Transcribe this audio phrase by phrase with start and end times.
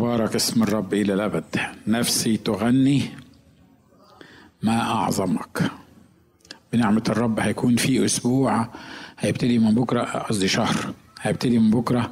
[0.00, 1.44] مبارك اسم الرب إلى الأبد.
[1.86, 3.02] نفسي تغني
[4.62, 5.70] ما أعظمك.
[6.72, 8.68] بنعمة الرب هيكون في أسبوع
[9.18, 12.10] هيبتدي من بكرة قصدي شهر هيبتدي من بكرة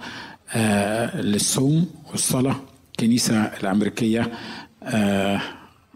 [0.55, 2.57] آه للصوم والصلاة.
[2.93, 4.33] الكنيسة الأمريكية
[4.83, 5.41] آه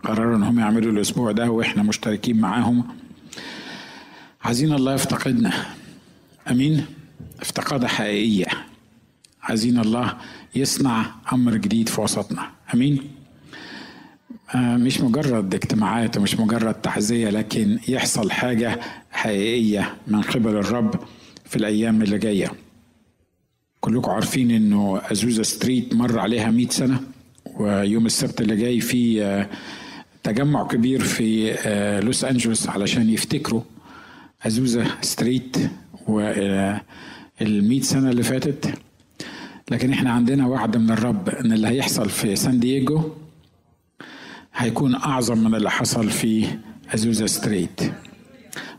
[0.04, 2.84] قرروا إن هم يعملوا الأسبوع ده وإحنا مشتركين معاهم.
[4.42, 5.52] عايزين الله يفتقدنا.
[6.50, 6.86] أمين.
[7.40, 8.46] افتقادة حقيقية.
[9.42, 10.16] عايزين الله
[10.54, 12.50] يصنع أمر جديد في وسطنا.
[12.74, 12.98] أمين؟
[14.54, 20.94] آه مش مجرد اجتماعات ومش مجرد تعزية لكن يحصل حاجة حقيقية من قبل الرب
[21.44, 22.50] في الأيام اللي جاية.
[23.80, 27.00] كلكم عارفين إنه أزوزا ستريت مر عليها 100 سنة
[27.56, 29.48] ويوم السبت اللي جاي في آه
[30.22, 33.62] تجمع كبير في آه لوس أنجلوس علشان يفتكروا
[34.46, 35.56] أزوزا street
[36.08, 36.80] وال
[37.40, 38.74] 100 سنة اللي فاتت.
[39.72, 43.02] لكن إحنا عندنا وعد من الرب إن اللي هيحصل في سان دييجو
[44.54, 46.46] هيكون أعظم من اللي حصل في
[46.94, 47.80] أزوزا street.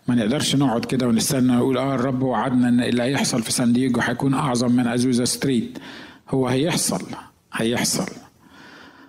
[0.07, 3.99] ما نقدرش نقعد كده ونستنى نقول آه الرب وعدنا إن اللي هيحصل في سان دييجو
[4.01, 5.77] هيكون أعظم من أزوزا street.
[6.29, 7.01] هو هيحصل
[7.53, 8.09] هيحصل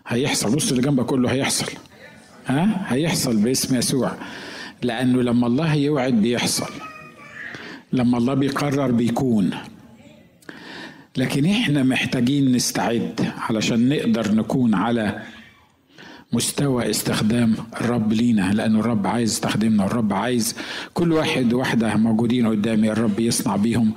[0.07, 0.57] هيحصل.
[0.57, 1.73] بص اللي جنبك كله هيحصل.
[2.47, 4.13] ها؟ هيحصل باسم يسوع.
[4.83, 6.71] لأنه لما الله يوعد بيحصل
[7.93, 9.51] لما الله بيقرر بيكون.
[11.17, 15.23] لكن إحنا محتاجين نستعد علشان نقدر نكون على
[16.33, 20.57] مستوى استخدام الرب لينا لأن الرب عايز يستخدمنا الرب عايز
[20.95, 23.93] كل واحد واحدة موجودين قدامي الرب يصنع بيهم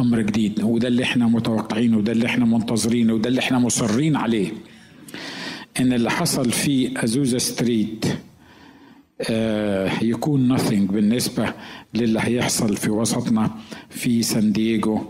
[0.00, 4.48] أمر جديد وده اللي إحنا متوقعينه وده اللي إحنا منتظرينه وده اللي إحنا مصرين عليه.
[5.80, 8.04] إن اللي حصل في أزوزا ستريت
[9.30, 11.54] آه يكون nothing بالنسبة
[11.94, 13.50] للي هيحصل في وسطنا
[13.90, 15.00] في سان دييجو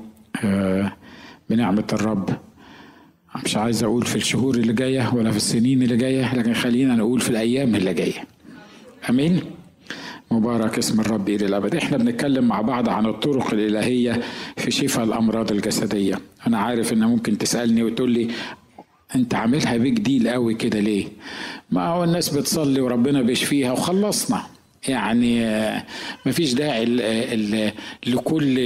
[0.45, 0.93] آه
[1.51, 2.31] بنعمة الرب.
[3.45, 7.21] مش عايز أقول في الشهور اللي جاية ولا في السنين اللي جاية لكن خلينا نقول
[7.21, 8.25] في الأيام اللي جاية.
[9.11, 9.41] آمين.
[10.31, 11.75] مبارك اسم الرب إلى الأبد.
[11.75, 14.23] إحنا بنتكلم مع بعض عن الطرق الإلهية
[14.57, 16.19] في شفاء الأمراض الجسدية.
[16.47, 18.29] أنا عارف إن ممكن تسألني وتقول لي
[19.15, 21.07] أنت عاملها بيج ديل قوي كده ليه؟
[21.71, 24.43] ما هو الناس بتصلي وربنا بيشفيها وخلصنا.
[24.89, 25.47] يعني
[26.27, 26.85] مفيش داعي
[28.07, 28.57] لكل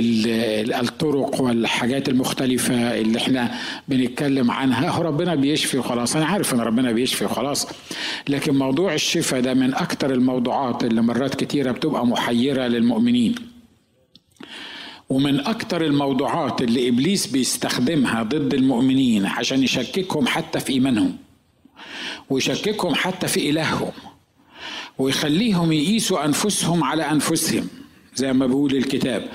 [0.74, 3.54] الطرق والحاجات المختلفة اللي إحنا
[3.88, 4.98] بنتكلم عنها.
[4.98, 7.66] ربنا بيشفي وخلاص أنا عارف إن ربنا بيشفي وخلاص
[8.28, 13.34] لكن موضوع الشفاء ده من أكتر الموضوعات اللي مرات كتيرة بتبقى محيرة للمؤمنين.
[15.08, 21.16] ومن أكتر الموضوعات اللي إبليس بيستخدمها ضد المؤمنين عشان يشككهم حتى في إيمانهم
[22.30, 23.90] ويشككهم حتى في إلههم
[24.98, 27.66] ويخليهم يقيسوا أنفسهم على أنفسهم
[28.14, 29.28] زي ما بيقول الكتاب.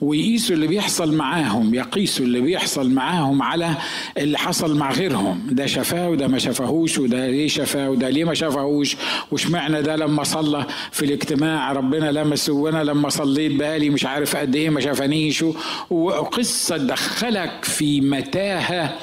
[0.00, 3.74] ويقيسوا اللي بيحصل معاهم يقيسوا اللي بيحصل معاهم على
[4.18, 5.40] اللي حصل مع غيرهم.
[5.50, 8.96] ده شفاه وده ما شافهوش وده ليه شفاه وده ليه ما شافهوش
[9.32, 14.56] واشمعنى ده لما صلى في الاجتماع ربنا لمسه وأنا لما صليت بقالي مش عارف قد
[14.56, 15.44] إيه ما شافنيش
[15.90, 18.98] وقصة تدخلك في متاهة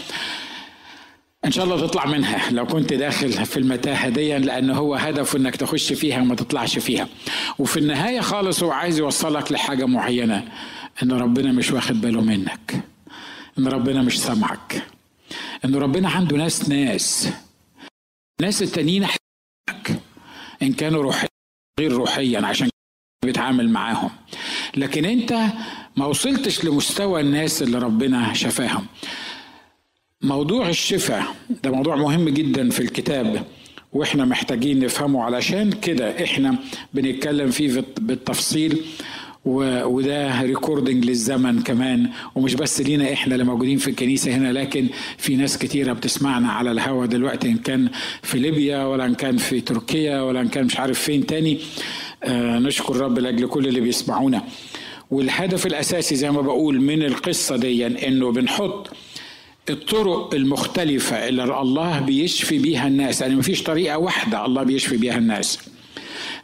[1.48, 2.52] إن شاء الله تطلع منها.
[2.52, 7.08] لو كنت داخل في المتاهة دي لأن هو هدفه إنك تخش فيها وما تطلعش فيها.
[7.60, 10.48] وفي النهاية خالص هو عايز يوصلك لحاجة معينة.
[11.04, 12.84] إن ربنا مش واخد باله منك.
[13.60, 14.84] إن ربنا مش سامعك.
[15.66, 17.30] إن ربنا عنده ناس ناس.
[18.42, 20.00] ناس التانيين حقك
[20.62, 21.30] إن كانوا روحيا
[21.80, 22.70] غير روحيا عشان
[23.26, 24.10] بيتعامل معاهم.
[24.78, 25.34] لكن أنت
[25.98, 28.86] ما وصلتش لمستوى الناس اللي ربنا شفاهم.
[30.28, 31.24] موضوع الشفاء
[31.64, 33.44] ده موضوع مهم جدا في الكتاب
[33.94, 36.56] وإحنا محتاجين نفهمه علشان كده إحنا
[36.94, 38.82] بنتكلم فيه بالتفصيل
[39.46, 42.10] وده ريكوردنج للزمن كمان.
[42.36, 46.72] ومش بس لينا إحنا اللي موجودين في الكنيسة هنا لكن في ناس كتيرة بتسمعنا على
[46.72, 47.90] الهوا دلوقتي إن كان
[48.22, 51.58] في ليبيا ولا إن كان في تركيا ولا إن كان مش عارف فين تاني.
[52.24, 54.44] آه نشكر الرب لأجل كل اللي بيسمعونا.
[55.12, 58.90] والهدف الأساسي زي ما بقول من القصة دي إنه بنحط
[59.70, 63.22] الطرق المختلفة اللي الله بيشفي بيها الناس.
[63.22, 65.60] يعني مفيش طريقة واحدة الله بيشفي بيها الناس.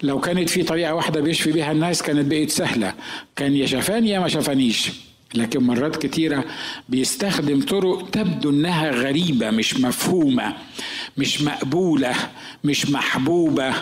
[0.04, 2.94] لو كانت في طريقة واحدة بيشفي بيها الناس كانت بقت سهلة.
[3.36, 4.92] كان يا شفاني يا ما شفانيش.
[5.36, 6.44] لكن مرات كتيرة
[6.90, 10.54] بيستخدم طرق تبدو إنها غريبة مش مفهومة
[11.18, 12.14] مش مقبولة
[12.64, 13.74] مش محبوبة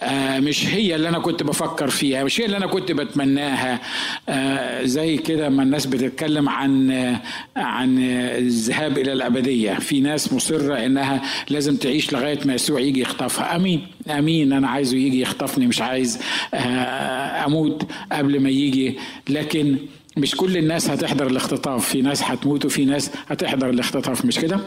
[0.00, 3.80] آه مش هي اللي أنا كنت بفكر فيها مش هي اللي أنا كنت بتمناها.
[4.28, 7.20] آه زي كده ما الناس بتتكلم عن آه
[7.56, 7.98] عن
[8.38, 9.74] الذهاب إلى الأبدية.
[9.74, 13.56] في ناس مصرة إنها لازم تعيش لغاية ما يسوع يجي يخطفها.
[13.56, 16.18] آمين آمين أنا عايزه يجي يخطفني مش عايز
[17.46, 17.82] أموت
[18.12, 18.98] قبل ما يجي.
[19.28, 19.76] لكن
[20.18, 21.88] مش كل الناس هتحضر الاختطاف.
[21.88, 24.24] في ناس هتموت وفي ناس هتحضر الاختطاف.
[24.24, 24.60] مش كده؟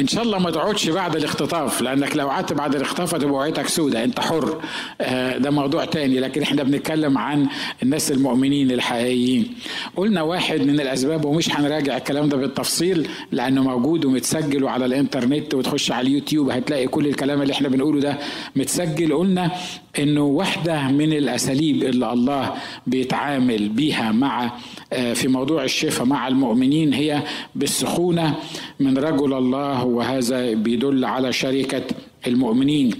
[0.00, 4.04] إن شاء الله ما تقعدش بعد الاختطاف لأنك لو قعدت بعد الاختطاف هتبقى وعيتك سودة
[4.04, 4.60] أنت حر.
[5.00, 7.46] آه، ده موضوع تاني لكن إحنا بنتكلم عن
[7.82, 9.54] الناس المؤمنين الحقيقيين.
[9.96, 15.92] قلنا واحد من الأسباب ومش هنراجع الكلام ده بالتفصيل لأنه موجود ومتسجل وعلى الإنترنت وتخش
[15.92, 18.18] على اليوتيوب هتلاقي كل الكلام اللي إحنا بنقوله ده
[18.56, 19.12] متسجل.
[19.14, 19.50] قلنا
[19.98, 22.54] إنه واحدة من الأساليب اللي الله
[22.86, 24.52] بيتعامل بيها مع
[24.92, 27.22] آه، في موضوع الشفاء مع المؤمنين هي
[27.54, 28.34] بالسخونة
[28.80, 31.82] من رجل الله وهذا بيدل على شركة
[32.26, 32.90] المؤمنين.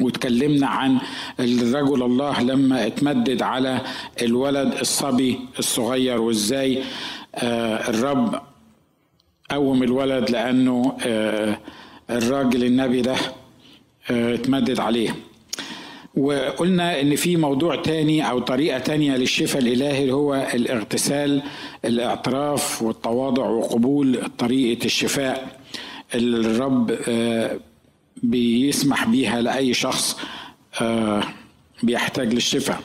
[0.00, 0.98] وتكلمنا عن
[1.40, 3.80] الرجل الله لما اتمدد على
[4.22, 6.82] الولد الصبي الصغير وازاي
[7.34, 8.40] آه، الرب
[9.50, 11.58] قوم الولد لأنه آه،
[12.10, 13.16] الراجل النبي ده
[14.10, 15.16] اتمدد عليه.
[16.16, 21.42] وقلنا إن في موضوع تاني أو طريقة تانية للشفاء الإلهي هو الاغتسال
[21.84, 25.36] الاعتراف والتواضع وقبول طريقة الشفاء.
[25.36, 25.50] اللي
[26.14, 27.60] الرب آه،
[28.22, 30.16] بيسمح بيها لأي شخص
[30.80, 31.22] آه،
[31.82, 32.80] بيحتاج للشفاء.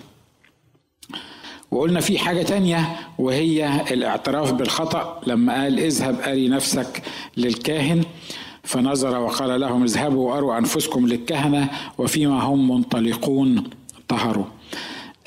[1.71, 5.21] وقلنا في حاجة تانية وهي الاعتراف بالخطأ.
[5.27, 7.01] لما قال اذهب أري نفسك
[7.37, 8.03] للكاهن
[8.63, 13.63] فنظر وقال لهم اذهبوا واروا أنفسكم للكهنة وفيما هم منطلقون
[14.07, 14.45] طهروا.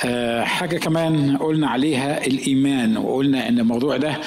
[0.05, 2.97] أه حاجة كمان قلنا عليها الإيمان.
[2.97, 4.19] وقلنا إن الموضوع ده آه،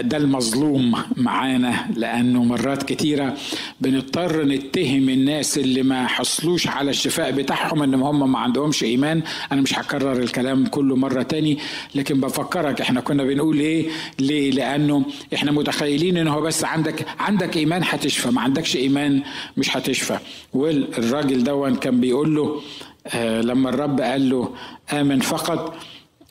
[0.00, 3.34] ده المظلوم معانا لأنه مرات كتيرة
[3.80, 9.22] بنضطر نتهم الناس اللي ما حصلوش على الشفاء بتاعهم إن هم ما عندهمش إيمان.
[9.52, 11.58] أنا مش هكرر الكلام كله مرة تاني
[11.94, 13.86] لكن بفكرك إحنا كنا بنقول إيه؟
[14.20, 15.04] ليه؟ لأنه
[15.34, 19.22] إحنا متخيلين إن هو بس عندك عندك إيمان هتشفى ما عندكش إيمان
[19.56, 20.18] مش هتشفى.
[20.52, 22.60] والراجل دون كان بيقول له
[23.06, 24.54] آه لما الرب قال له
[24.92, 25.74] آمن فقط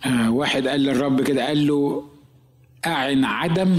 [0.05, 2.03] آه واحد قال للرب كده قال له
[2.85, 3.77] أعن عدم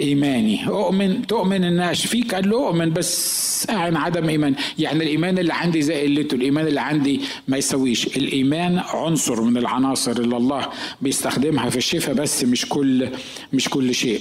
[0.00, 0.68] إيماني.
[0.68, 5.82] أؤمن تؤمن إن أشفيك قال له أؤمن بس أعن عدم إيمان يعني الإيمان اللي عندي
[5.82, 10.68] زي قلته الإيمان اللي عندي ما يسويش الإيمان عنصر من العناصر اللي الله
[11.02, 13.08] بيستخدمها في الشفاء بس مش كل
[13.52, 14.20] مش كل شيء.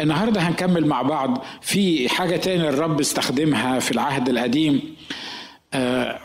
[0.00, 1.44] النهاردة هنكمل مع بعض.
[1.60, 4.80] في حاجة تاني الرب استخدمها في العهد القديم
[5.74, 6.18] آه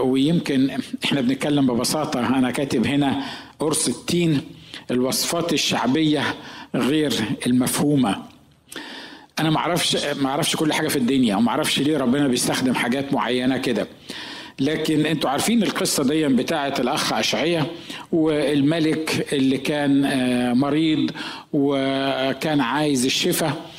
[0.00, 0.70] ويمكن
[1.04, 2.20] إحنا بنتكلم ببساطة.
[2.38, 3.24] أنا كاتب هنا
[3.58, 4.40] قرص التين
[4.90, 6.22] الوصفات الشعبية
[6.74, 7.14] غير
[7.46, 8.16] المفهومة.
[9.38, 13.12] أنا ما أعرفش ما أعرفش كل حاجة في الدنيا وما أعرفش ليه ربنا بيستخدم حاجات
[13.12, 13.86] معينة كده.
[14.60, 17.66] لكن أنتوا عارفين القصة دي بتاعه الأخ اشعيا
[18.12, 21.10] والملك اللي كان آه، مريض
[21.52, 23.70] وكان عايز الشفاء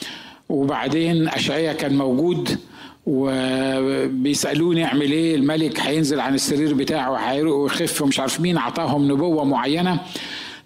[0.49, 2.59] وبعدين اشعيا كان موجود
[3.05, 9.99] وبيسالوه نعمل إيه الملك هينزل عن السرير بتاعه ويخف ومش عارف مين اعطاهم نبوة معينة.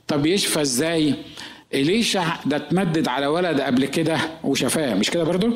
[0.07, 1.13] طب يشفى إزاي؟
[1.73, 5.53] إليشع ده اتمدد على ولد قبل كده وشفاه مش كده برضو؟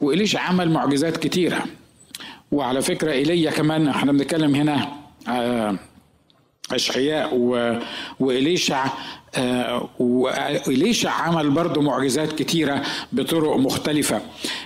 [0.00, 1.64] وإليشع عمل معجزات كتيرة.
[2.52, 4.88] وعلى فكرة إيليا كمان إحنا بنتكلم هنا
[5.28, 5.76] آه
[6.72, 7.34] أشعياء
[8.20, 8.86] وإليشع
[9.34, 12.82] آه وإليشع عمل برضه معجزات كتيرة
[13.12, 14.20] بطرق مختلفة.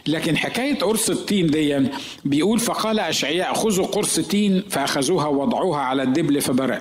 [0.07, 1.87] لكن حكاية قرص التين دي
[2.25, 6.81] بيقول فقال أشعياء خذوا قرص تين فأخذوها ووضعوها على الدبل فبرأ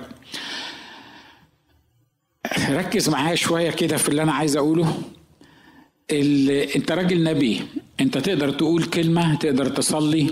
[2.70, 4.94] ركز معايا شوية كده في اللي أنا عايز أقوله.
[6.76, 7.60] أنت راجل نبي
[8.00, 10.30] أنت تقدر تقول كلمة تقدر تصلي.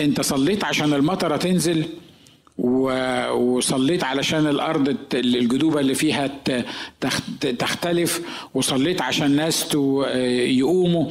[0.00, 1.84] أنت صليت عشان المطرة تنزل
[2.58, 6.30] وصليت علشان الأرض الجدوبه اللي فيها
[7.58, 8.20] تختلف.
[8.54, 9.74] وصليت عشان الناس
[10.58, 11.10] يقوموا.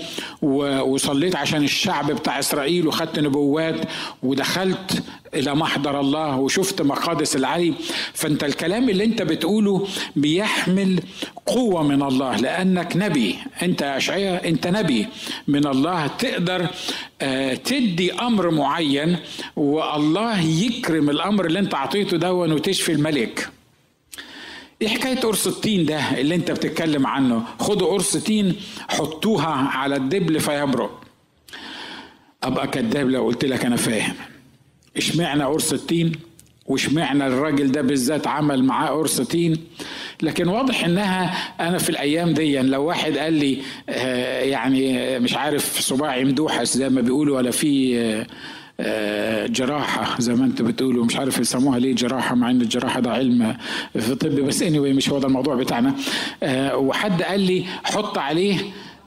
[0.82, 3.82] وصليت عشان الشعب بتاع إسرائيل وخدت نبوات.
[4.24, 5.04] ودخلت
[5.36, 7.74] إلى محضر الله وشفت مقادس العلي.
[8.14, 11.00] فأنت الكلام اللي أنت بتقوله بيحمل
[11.46, 13.36] قوة من الله لأنك نبي.
[13.62, 15.08] أنت اشعياء أنت نبي.
[15.48, 16.68] من الله تقدر
[17.22, 19.18] آه، تدي أمر معين
[19.56, 23.50] والله يكرم الأمر اللي أنت اعطيته دون وتشفي الملك.
[24.82, 28.56] إيه حكاية قرص التين ده اللي أنت بتتكلم عنه؟ خدوا قرص تين
[28.90, 31.02] حطوها على الدبل فيبرق.
[32.44, 34.16] أبقى كذاب لو قلت لك أنا فاهم.
[34.98, 36.12] اشمعنى قرص التين؟
[36.68, 39.58] واشمعنى الراجل ده بالذات عمل معاه قرص تين؟
[40.22, 41.34] لكن واضح إنها
[41.68, 43.58] أنا في الأيام دي لو واحد قال لي
[43.90, 48.28] آه، يعني مش عارف صباعي مدوحس زي ما بيقولوا ولا في آه،
[48.80, 53.12] آه، جراحة زي ما انت بتقولوا مش عارف يسموها ليه جراحة مع إن الجراحة ده
[53.12, 53.58] علم
[54.00, 55.96] في طب بس anyway مش هو ده الموضوع بتاعنا.
[56.74, 58.58] وحد قال لي حط عليه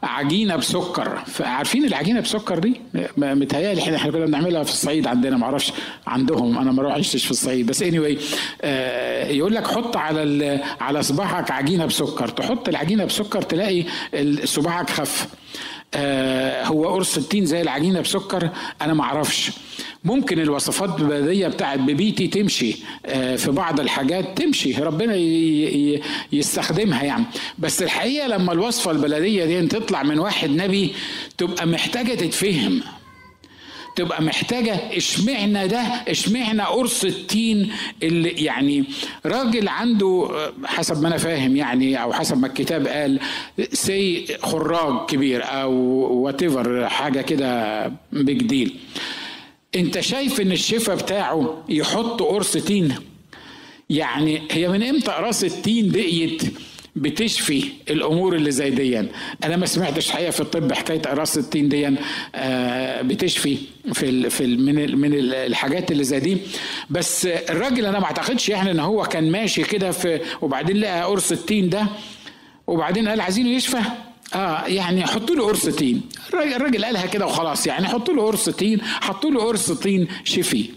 [0.03, 1.19] عجينة بسكر.
[1.41, 2.81] عارفين العجينة بسكر دي؟
[3.17, 5.73] متهيألي إحنا إحنا كنا بنعملها في الصعيد عندنا ما أعرفش
[6.07, 6.59] عندهم.
[6.59, 7.67] أنا ما عشتش في الصعيد.
[7.67, 8.21] بس اني anyway
[8.63, 12.29] آه يقول لك حط على على صباعك عجينة بسكر.
[12.29, 13.85] تحط العجينة بسكر تلاقي
[14.45, 15.27] صباعك خف.
[15.95, 18.51] آه هو قرص التين زي العجينة بسكر؟
[18.83, 19.51] أنا ما أعرفش.
[20.05, 22.77] ممكن الوصفات البلدية بتاعت ببيتي تمشي
[23.07, 25.15] آه في بعض الحاجات تمشي ربنا
[26.33, 27.25] يستخدمها يعني.
[27.59, 30.93] بس الحقيقة لما الوصفة البلدية دي تطلع من واحد نبي
[31.39, 32.81] تبقى محتاجة تتفهم.
[33.97, 38.85] تبقى محتاجة اشمعنى ده؟ اشمعنى قرص التين اللي يعني
[39.27, 40.31] راجل عنده
[40.65, 43.21] حسب ما أنا فاهم يعني أو حسب ما الكتاب قال
[43.73, 45.73] سي خراج كبير أو
[46.25, 48.75] whatever حاجة كده big deal
[49.77, 52.95] أنت شايف إن الشفا بتاعه يحط قرص تين؟
[53.91, 56.43] يعني هي من إمتى قراص التين بقيت
[56.99, 58.99] بتشفي الأمور اللي زي دي
[59.45, 61.97] أنا ما سمعتش حقيقة في الطب حكاية قراص التين دي
[62.35, 63.59] آه، بتشفي
[63.93, 66.39] في ال في ال من ال من الحاجات اللي زي دي.
[66.91, 71.33] بس الراجل أنا ما أعتقدش يعني إن هو كان ماشي كده في وبعدين لقى قرص
[71.33, 71.87] التين ده
[72.67, 73.81] وبعدين قال عايزينه يشفى.
[74.35, 76.01] آه يعني حطوا له قرص تين
[76.35, 77.87] الراجل قالها كده وخلاص يعني.
[77.87, 80.71] حطوا له قرص تين حطوا له قرص تين شفي.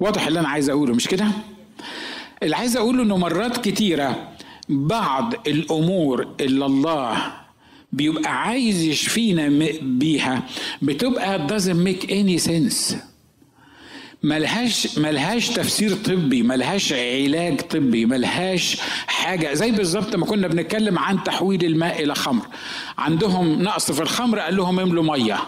[0.00, 1.26] واضح اللي أنا عايز أقوله مش كده؟
[2.42, 4.28] اللي عايز اقوله إنه مرات كتيرة
[4.68, 7.32] بعض الأمور اللي الله
[7.92, 9.48] بيبقى عايز يشفينا
[9.82, 10.42] بيها
[10.82, 12.94] بتبقى doesn't make any sense.
[14.22, 19.54] ملهاش ملهاش تفسير طبي ملهاش علاج طبي ملهاش حاجة.
[19.54, 22.46] زي بالظبط ما كنا بنتكلم عن تحويل الماء إلى خمر.
[22.98, 25.38] عندهم نقص في الخمر قال لهم املوا مية.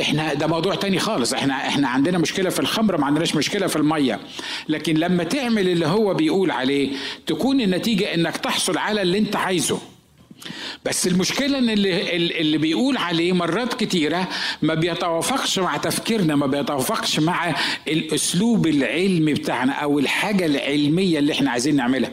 [0.00, 1.34] إحنا ده موضوع تاني خالص.
[1.34, 4.20] إحنا إحنا عندنا مشكلة في الخمر ما عندناش مشكلة في المية.
[4.68, 6.88] لكن لما تعمل اللي هو بيقول عليه
[7.26, 9.78] تكون النتيجة إنك تحصل على اللي أنت عايزه.
[10.84, 14.28] بس المشكلة إن اللي, اللي بيقول عليه مرات كتيرة
[14.62, 17.54] ما بيتوافقش مع تفكيرنا ما بيتوافقش مع
[17.88, 22.10] الأسلوب العلمي بتاعنا أو الحاجة العلمية اللي إحنا عايزين نعملها.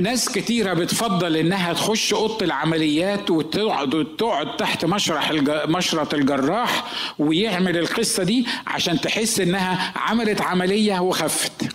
[0.00, 5.32] ناس كتيرة بتفضل إنها تخش أوضة العمليات وتقعد تقعد تحت مشرح
[5.68, 6.84] مشرط الجراح
[7.18, 11.68] ويعمل القصة دي عشان تحس إنها عملت عملية وخفت.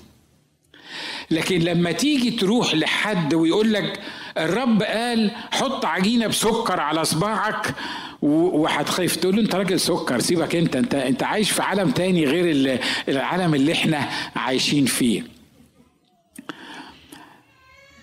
[1.32, 4.00] لكن لما تيجي تروح لحد ويقول لك
[4.38, 7.74] الرب قال حط عجينة بسكر على صباعك
[8.22, 12.80] وهتخاف تقول له أنت راجل سكر سيبك أنت انت أنت عايش في عالم تاني غير
[13.10, 15.37] العالم اللي إحنا عايشين فيه.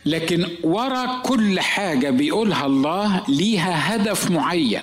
[0.07, 4.83] لكن ورا كل حاجة بيقولها الله ليها هدف معين.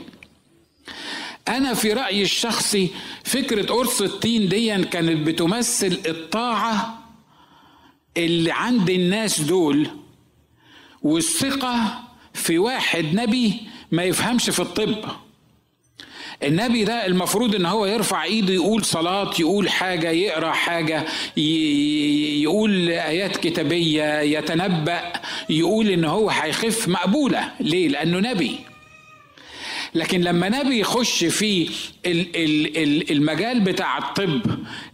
[1.47, 2.89] أنا في رأيي الشخصي
[3.23, 6.99] فكرة قرص التين دي كانت بتمثل الطاعة
[8.17, 9.87] اللي عند الناس دول
[11.01, 13.61] والثقة في واحد نبي
[13.91, 14.95] ما يفهمش في الطب.
[16.43, 21.03] النبي ده المفروض إن هو يرفع إيده يقول صلاة يقول حاجة يقرأ حاجة
[22.41, 25.13] يقول آيات كتابية يتنبأ
[25.49, 27.51] يقول إن هو هيخف مقبولة.
[27.59, 28.70] ليه؟ لأنه نبي.
[29.95, 31.69] لكن لما نبي يخش في
[33.11, 34.41] المجال بتاع الطب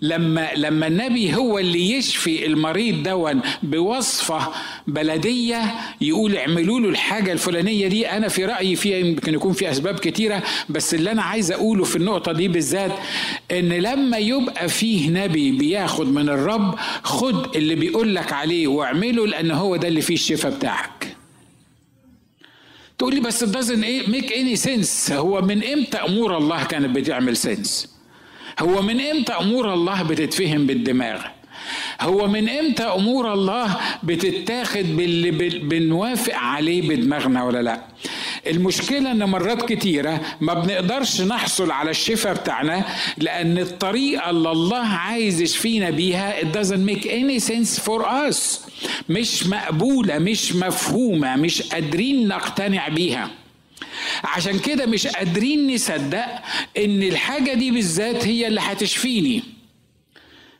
[0.01, 4.47] لما لما النبي هو اللي يشفي المريض دون بوصفة
[4.87, 5.61] بلدية
[6.01, 10.43] يقول اعملوا له الحاجة الفلانية دي أنا في رأيي فيها يمكن يكون في أسباب كتيرة
[10.69, 12.91] بس اللي أنا عايز أقوله في النقطة دي بالذات
[13.51, 19.51] إن لما يبقى فيه نبي بياخد من الرب خد اللي بيقول لك عليه واعمله لأن
[19.51, 21.17] هو ده اللي فيه الشفاء بتاعك.
[22.97, 25.11] تقول لي بس doesn't make any sense.
[25.11, 27.87] هو من إمتى أمور الله كانت بتعمل سنس
[28.59, 31.21] هو من إمتى أمور الله بتتفهم بالدماغ؟
[32.01, 37.81] هو من إمتى أمور الله بتتاخد باللي بنوافق عليه بدماغنا ولا لا؟
[38.47, 42.85] المشكلة إن مرات كتيرة ما بنقدرش نحصل على الشفاء بتاعنا
[43.17, 48.37] لأن الطريقة اللي الله عايز يشفينا بيها it doesn't make any sense for us.
[49.09, 53.29] مش مقبولة مش مفهومة مش قادرين نقتنع بيها.
[54.23, 56.25] عشان كده مش قادرين نصدق
[56.77, 59.43] إن الحاجة دي بالذات هي اللي هتشفيني.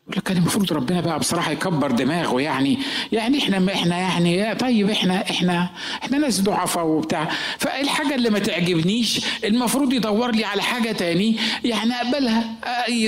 [0.08, 2.78] يقول لك كان المفروض ربنا بقى بصراحة يكبر دماغه يعني
[3.12, 5.70] يعني إحنا إحنا يعني طيب إحنا إحنا
[6.04, 7.30] إحنا ناس ضعفاء وبتاع.
[7.58, 12.44] فالحاجة اللي ما تعجبنيش المفروض يدور لي على حاجة تاني يعني أقبلها.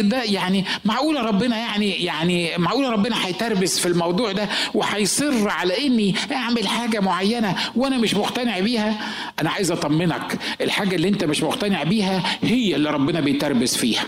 [0.02, 6.16] ده يعني معقوله ربنا يعني يعني معقوله ربنا هيتربس في الموضوع ده وهيصر على إني
[6.32, 9.00] أعمل حاجة معينة وأنا مش مقتنع بيها؟
[9.42, 14.04] أنا عايز أطمنك الحاجة اللي أنت مش مقتنع بيها هي اللي ربنا بيتربس فيها.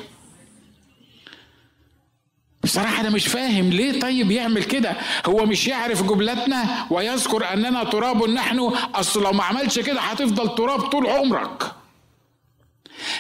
[2.63, 4.93] بصراحة أنا مش فاهم ليه طيب يعمل كده.
[5.25, 8.59] هو مش يعرف جملتنا ويذكر أننا تراب نحن؟
[8.95, 11.63] أصل لو ما عملش كده هتفضل تراب طول عمرك.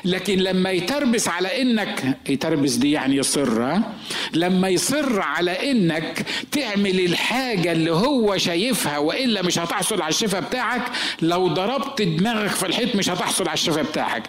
[0.05, 3.79] لكن لما يتربس على إنك يتربس دي يعني يصر
[4.33, 10.81] لما يصر على إنك تعمل الحاجة اللي هو شايفها وإلا مش هتحصل على الشفاء بتاعك
[11.21, 14.23] لو ضربت دماغك في الحيط مش هتحصل على الشفاء بتاعك.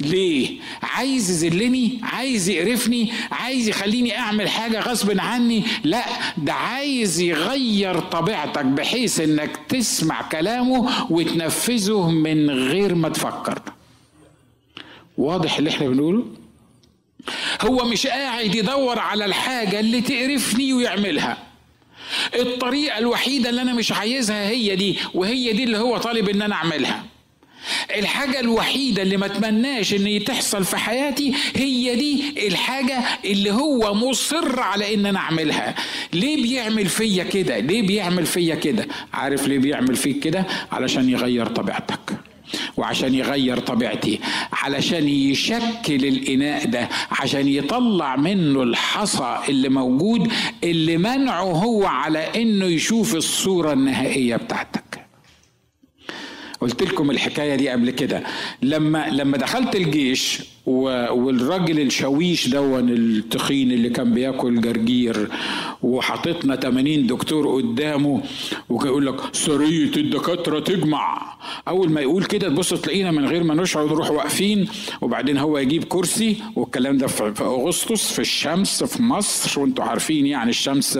[0.00, 6.04] ليه؟ عايز يذلني؟ عايز يقرفني؟ عايز يخليني أعمل حاجة غصب عني؟ لا
[6.38, 13.62] ده عايز يغير طبيعتك بحيث إنك تسمع كلامه وتنفذه من غير ما تفكر.
[15.18, 16.24] واضح اللي إحنا بنقوله؟
[17.62, 21.38] هو مش قاعد يدور على الحاجة اللي تقرفني ويعملها.
[22.34, 26.54] الطريقة الوحيدة اللي أنا مش عايزها هي دي وهي دي اللي هو طالب إن أنا
[26.54, 27.04] أعملها.
[27.96, 34.60] الحاجة الوحيدة اللي ما أتمناش إن تحصل في حياتي هي دي الحاجة اللي هو مصر
[34.60, 35.74] على إن أنا أعملها.
[36.12, 41.46] ليه بيعمل فيا كده؟ ليه بيعمل فيا كده؟ عارف ليه بيعمل فيك كده؟ علشان يغير
[41.46, 41.98] طبيعتك.
[42.76, 44.18] وعشان يغير طبيعتي.
[44.52, 46.88] علشان يشكل الإناء ده.
[47.10, 50.32] عشان يطلع منه الحصى اللي موجود
[50.64, 54.87] اللي منعه هو على إنه يشوف الصورة النهائية بتاعتك.
[56.60, 58.22] قلت لكم الحكاية دي قبل كده.
[58.62, 65.28] لما لما دخلت الجيش والراجل الشويش دون التخين اللي كان بياكل جرجير
[65.82, 68.22] وحاططنا 80 دكتور قدامه
[68.68, 71.36] ويقول لك سرية الدكاترة تجمع.
[71.68, 74.68] أول ما يقول كده تبص تلاقينا من غير ما نشعر نروح واقفين.
[75.00, 79.60] وبعدين هو يجيب كرسي والكلام ده في أغسطس في الشمس في مصر.
[79.60, 80.98] وانتوا عارفين يعني الشمس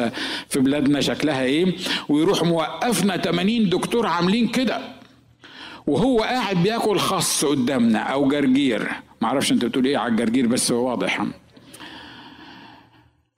[0.48, 1.74] في بلادنا شكلها إيه.
[2.08, 4.97] ويروح موقفنا 80 دكتور عاملين كده.
[5.88, 8.88] وهو قاعد بياكل خص قدامنا أو جرجير.
[9.20, 11.26] معرفش أنت بتقول إيه على الجرجير بس هو واضح.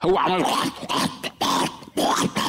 [0.02, 0.44] هو عمل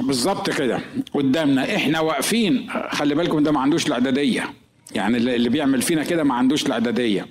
[0.02, 0.80] بالظبط كده
[1.14, 1.76] قدامنا.
[1.76, 2.70] إحنا واقفين.
[2.90, 4.54] خلي بالكم ده ما عندوش الإعدادية.
[4.96, 7.28] يعني اللي بيعمل فينا كده ما عندوش الإعدادية.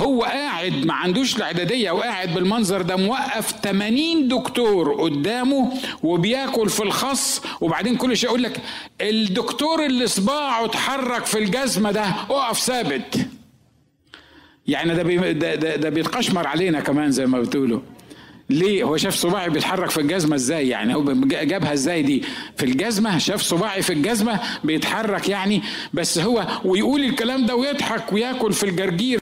[0.00, 7.42] فهو قاعد ما عندوش الاعداديه وقاعد بالمنظر ده موقف 80 دكتور قدامه وبياكل في الخص
[7.60, 8.60] وبعدين كل شيء يقول لك
[9.00, 13.26] الدكتور اللي صباعه اتحرك في الجزمة ده اقف ثابت.
[14.66, 17.80] يعني ده, بي ده, ده, ده بيتقشمر علينا كمان زي ما بتقولوا.
[18.50, 22.22] ليه؟ هو شاف صباعي بيتحرك في الجزمة إزاي يعني؟ هو جابها إزاي دي؟
[22.56, 25.62] في الجزمة شاف صباعي في الجزمة بيتحرك يعني
[25.94, 29.19] بس هو ويقول الكلام ده ويضحك وياكل في الجرجير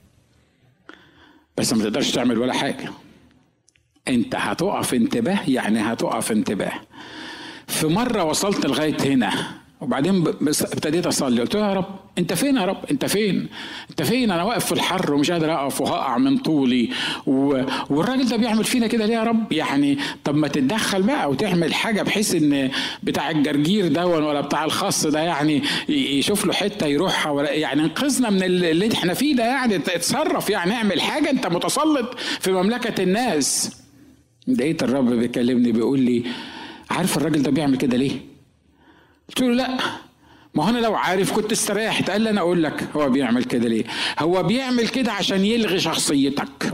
[1.59, 2.89] بس ما تقدرش تعمل ولا حاجة.
[4.07, 6.71] انت هتقف انتباه يعني هتقف انتباه.
[7.67, 9.31] في مرة وصلت لغاية هنا
[9.81, 11.85] وبعدين ابتديت اصلي قلت له يا رب
[12.17, 13.47] أنت فين يا رب؟ أنت فين؟
[13.89, 16.89] أنت فين؟ أنا واقف في الحر ومش قادر أقف وهقع من طولي.
[17.27, 17.61] و...
[17.89, 22.01] والراجل ده بيعمل فينا كده ليه يا رب؟ يعني طب ما تتدخل بقى وتعمل حاجة
[22.01, 22.71] بحيث إن
[23.03, 28.29] بتاع الجرجير ده ولا بتاع الخاص ده يعني يشوف له حتة يروحها ولا يعني انقذنا
[28.29, 29.75] من اللي إحنا فيه ده يعني.
[29.75, 33.71] اتصرف يعني اعمل حاجة أنت متسلط في مملكة الناس.
[34.47, 36.23] لقيت الرب بيكلمني بيقول لي
[36.89, 38.28] عارف الراجل ده بيعمل كده ليه؟
[39.29, 39.77] قلت له لا.
[40.55, 42.09] ما هو أنا لو عارف كنت استريحت.
[42.09, 43.83] قال لي أنا أقول لك هو بيعمل كده ليه؟
[44.19, 46.73] هو بيعمل كده عشان يلغي شخصيتك.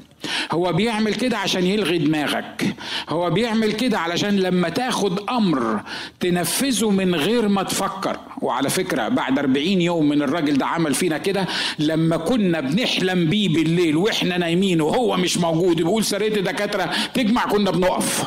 [0.51, 2.75] هو بيعمل كده عشان يلغي دماغك.
[3.09, 5.79] هو بيعمل كده علشان لما تاخد أمر
[6.19, 8.19] تنفذه من غير ما تفكر.
[8.41, 11.47] وعلى فكرة بعد 40 يوم من الراجل ده عمل فينا كده
[11.79, 17.71] لما كنا بنحلم بيه بالليل وإحنا نايمين وهو مش موجود بيقول سريه دكاترة تجمع كنا
[17.71, 18.23] بنقف.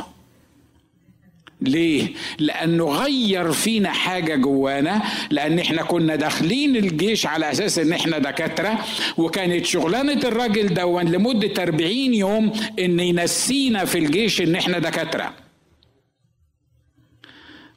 [1.60, 8.18] ليه؟ لأنه غير فينا حاجة جوانا لأن إحنا كنا داخلين الجيش على أساس إن إحنا
[8.18, 8.78] دكاترة
[9.18, 15.34] وكانت شغلانة الراجل دون لمدة 40 يوم إن ينسينا في الجيش إن إحنا دكاترة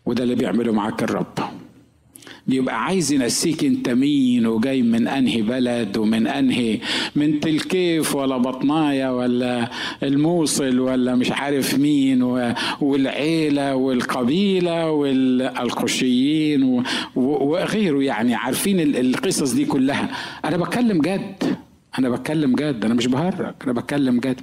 [0.05, 1.39] وده اللي بيعمله معاك الرب
[2.51, 6.79] بيبقى عايز ينسيك انت مين وجاي من انهي بلد ومن انهي
[7.15, 9.69] من تلكيف ولا بطنايا ولا
[10.03, 12.21] الموصل ولا مش عارف مين
[12.81, 16.83] والعيلة والقبيلة والقشيين
[17.15, 18.03] وغيره.
[18.03, 20.09] يعني عارفين القصص دي كلها.
[20.45, 21.55] أنا بتكلم جد.
[21.99, 22.85] أنا بتكلم جد.
[22.85, 23.53] أنا مش بهرج.
[23.63, 24.39] أنا بتكلم جد.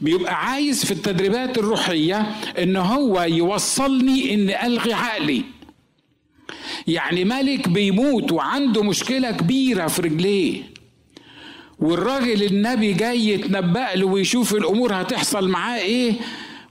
[0.00, 2.26] بيبقى عايز في التدريبات الروحية
[2.62, 5.42] إن هو يوصلني ان ألغي عقلي.
[6.86, 10.62] يعني ملك بيموت وعنده مشكلة كبيرة في رجليه.
[11.78, 16.12] والراجل النبي جاي يتنبأ له ويشوف الأمور هتحصل معاه إيه؟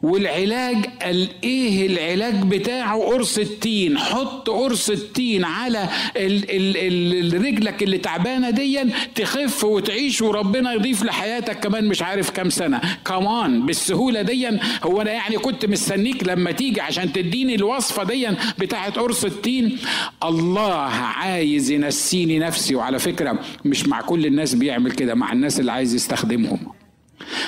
[0.04, 3.98] والعلاج قال إيه العلاج بتاعه؟ قرص التين.
[3.98, 8.80] حط قرص التين على ال ال ال رجلك اللي تعبانة دي
[9.16, 12.82] تخف وتعيش وربنا يضيف لحياتك كمان مش عارف كام سنة.
[13.06, 14.48] كمان بالسهولة دي
[14.84, 18.28] هو أنا يعني كنت مستنيك لما تيجي عشان تديني الوصفة دي
[18.60, 19.78] بتاعت قرص التين.
[20.24, 25.72] الله عايز ينسيني نفسي وعلى فكرة مش مع كل الناس بيعمل كده مع الناس اللي
[25.72, 26.81] عايز يستخدمهم.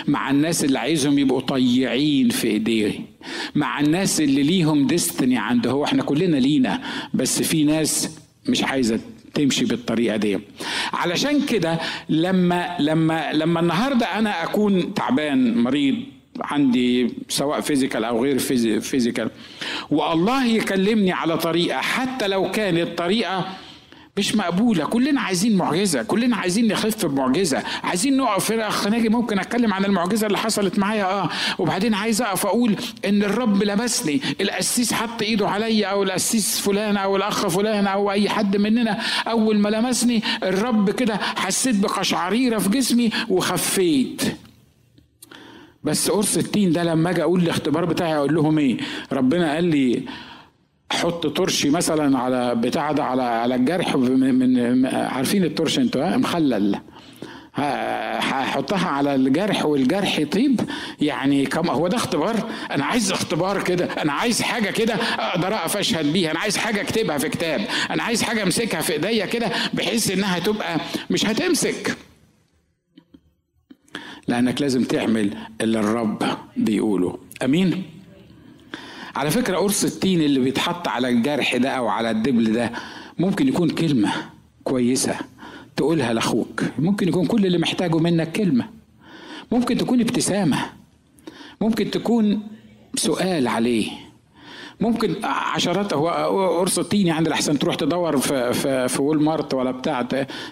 [0.08, 2.92] مع الناس اللي عايزهم يبقوا طيعين في ايديه
[3.56, 5.72] مع الناس اللي ليهم ديستني عنده.
[5.72, 6.82] هو إحنا كلنا لينا
[7.14, 8.10] بس في ناس
[8.50, 9.00] مش عايزة
[9.34, 10.40] تمشي بالطريقة دي.
[10.94, 15.96] علشان كده لما لما لما النهارده أنا أكون تعبان مريض
[16.42, 18.40] عندي سواء فيزيكال أو غير
[18.80, 19.30] فيزيكال
[19.92, 23.48] والله يكلمني على طريقة حتى لو كانت طريقة
[24.18, 24.86] مش مقبولة.
[24.86, 26.04] كلنا عايزين معجزة.
[26.04, 27.64] كلنا عايزين نخف بمعجزة.
[27.84, 31.06] عايزين نقف في أخ ناجي ممكن أتكلم عن المعجزة اللي حصلت معايا.
[31.06, 31.30] آه.
[31.60, 34.22] وبعدين عايز أقف أقول إن الرب لمسني.
[34.42, 39.00] القسيس حط إيده عليا أو القسيس فلان أو الأخ فلان أو أي حد مننا.
[39.28, 44.22] أول ما لمسني الرب كده حسيت بقشعريرة في جسمي وخفيت.
[45.84, 48.78] بس قرص التين ده لما أجي أقول الاختبار بتاعي أقول لهم إيه؟
[49.12, 50.04] ربنا قال لي
[50.92, 56.80] حط ترشي مثلا على بتاع ده على على الجرح من, من عارفين الترش أنتوا مخلل.
[57.56, 60.62] هحطها على الجرح والجرح يطيب.
[61.02, 63.86] يعني كم هو ده اختبار؟ أنا عايز اختبار كده.
[63.86, 66.32] أنا عايز حاجة كده أقدر أقف أشهد بيها.
[66.32, 67.62] أنا عايز حاجة أكتبها في كتاب.
[67.90, 71.98] أنا عايز حاجة أمسكها في إيديا كده بحيث إنها تبقى مش هتمسك.
[74.28, 76.24] لأنك لازم تعمل اللي الرب
[76.58, 77.18] بيقوله.
[77.44, 77.84] أمين؟
[79.16, 82.72] على فكرة قرص التين اللي بيتحط على الجرح ده أو على الدبل ده
[83.20, 84.14] ممكن يكون كلمة
[84.64, 85.16] كويسة
[85.76, 86.64] تقولها لأخوك.
[86.80, 88.70] ممكن يكون كل اللي محتاجه منك كلمة.
[89.52, 90.58] ممكن تكون ابتسامة.
[91.62, 92.42] ممكن تكون
[92.96, 93.92] سؤال عليه.
[94.84, 96.10] ممكن عشرات هو
[96.60, 100.08] قرص التين يعني لحسن تروح تدور في في في وول مارت ولا بتاع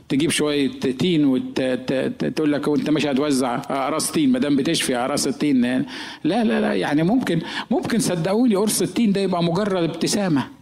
[0.10, 5.62] تجيب شوية تين وتقول لك وأنت مش هتوزع اقراص تين ما دام بتشفي اقراص التين.
[5.62, 7.39] لا لا لا يعني ممكن
[7.72, 10.61] ممكن صدقوني قرص التين ده يبقى مجرد ابتسامة.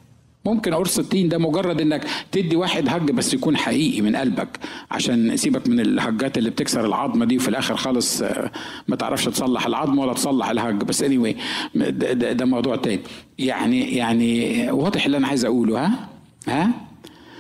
[0.53, 4.59] ممكن قرص التين ده مجرد إنك تدي واحد هج بس يكون حقيقي من قلبك
[4.91, 8.51] عشان سيبك من الهجات اللي بتكسر العظمة دي وفي الآخر خالص آه،
[8.88, 10.75] ما تعرفش تصلح العظم ولا تصلح الهج.
[10.75, 11.38] بس اني anyway
[11.75, 12.99] ده, ده, ده موضوع تاني.
[13.39, 16.09] يعني يعني واضح اللي أنا عايز أقوله ها؟
[16.47, 16.88] ها؟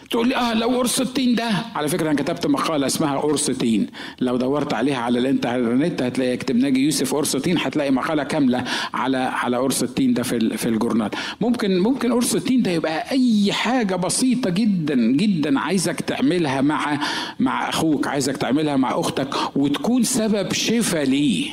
[0.09, 1.49] تقول لي آه لو قرص التين ده.
[1.75, 3.87] على فكرة أنا كتبت مقالة اسمها قرص تين
[4.21, 9.17] لو دورت عليها على الإنترنت هتلاقي اكتب ناجي يوسف قرص تين هتلاقي مقالة كاملة على
[9.17, 11.09] على قرص التين ده في في الجورنال.
[11.41, 16.99] ممكن ممكن قرص التين ده يبقى أي حاجة بسيطة جدا جدا عايزك تعملها مع
[17.39, 21.49] مع أخوك عايزك تعملها مع أختك وتكون سبب شفاء ليه.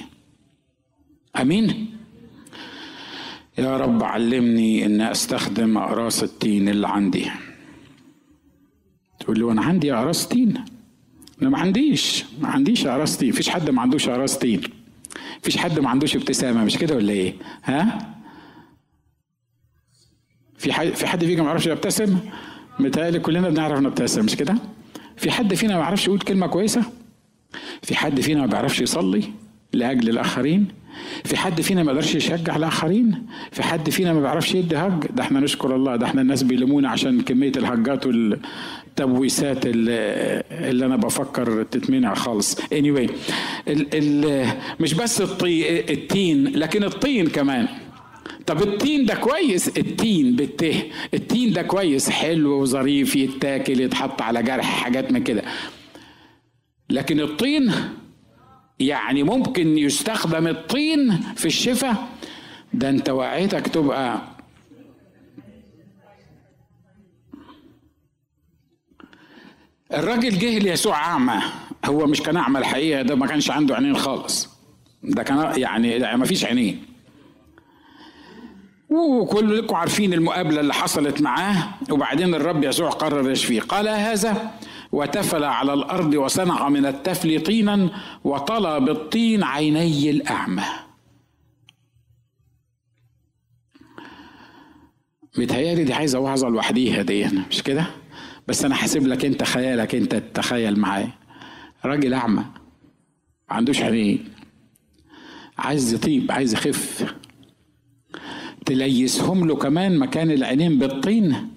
[1.40, 1.86] آمين؟
[3.58, 7.30] يا رب علمني إن أستخدم اقراص التين اللي عندي.
[9.20, 10.64] تقول له أنا عندي اعراس تين
[11.42, 14.60] أنا ما عنديش ما عنديش اعراس تين مفيش حد ما عندوش اعراس تين
[15.40, 16.64] مفيش حد ما عندوش ابتسامة.
[16.64, 18.14] مش كده ولا إيه؟ ها؟
[20.58, 22.18] في حد في حد فيكم ما يعرفش يبتسم؟
[22.78, 24.24] متهيألي كلنا بنعرف نبتسم.
[24.24, 24.54] مش كده؟
[25.16, 26.82] في حد فينا ما يعرفش يقول كلمة كويسة؟
[27.82, 29.22] في حد فينا ما بيعرفش يصلي
[29.72, 30.68] لأجل الآخرين؟
[31.24, 35.22] في حد فينا ما يقدرش يشجع الآخرين؟ في حد فينا ما بيعرفش يدي هج ده
[35.22, 39.92] إحنا نشكر الله ده إحنا الناس بيلمونا عشان كمية الهجات والتبويسات اللي,
[40.50, 42.54] اللي أنا بفكر تتمنع خالص.
[42.60, 43.10] Anyway
[43.68, 44.46] ال ال
[44.80, 47.68] مش بس الطي التين لكن الطين كمان.
[48.46, 50.82] طب التين ده كويس؟ التين بالته
[51.14, 55.42] التين ده كويس حلو وظريف يتاكل يتحط على جرح حاجات من كده.
[56.90, 57.72] لكن الطين
[58.78, 62.08] يعني ممكن يستخدم الطين في الشفاء
[62.74, 64.20] ده انت وعيتك تبقى
[69.94, 71.42] الراجل جه ليسوع اعمى
[71.84, 74.48] هو مش كان أعمى الحقيقة ده ما كانش عنده عينين خالص.
[75.02, 76.84] ده كان يعني ما فيش عينين.
[78.90, 84.50] وكلكم عارفين المقابلة اللي حصلت معاه وبعدين الرب يسوع قرر يشفيه قال هذا
[84.92, 87.90] وتفل على الأرض وصنع من التفل طينا
[88.24, 90.64] وطلى بالطين عيني الأعمى.
[95.38, 97.86] متهيألي دي عايزة وعظة لوحديها دي مش كده؟
[98.48, 101.12] بس أنا حاسب لك أنت خيالك أنت تتخيل معايا.
[101.84, 102.44] راجل أعمى
[103.48, 104.28] ما عندوش عينين.
[105.58, 107.14] عايز يطيب عايز يخف.
[108.66, 111.50] تليسهم له كمان مكان العينين بالطين.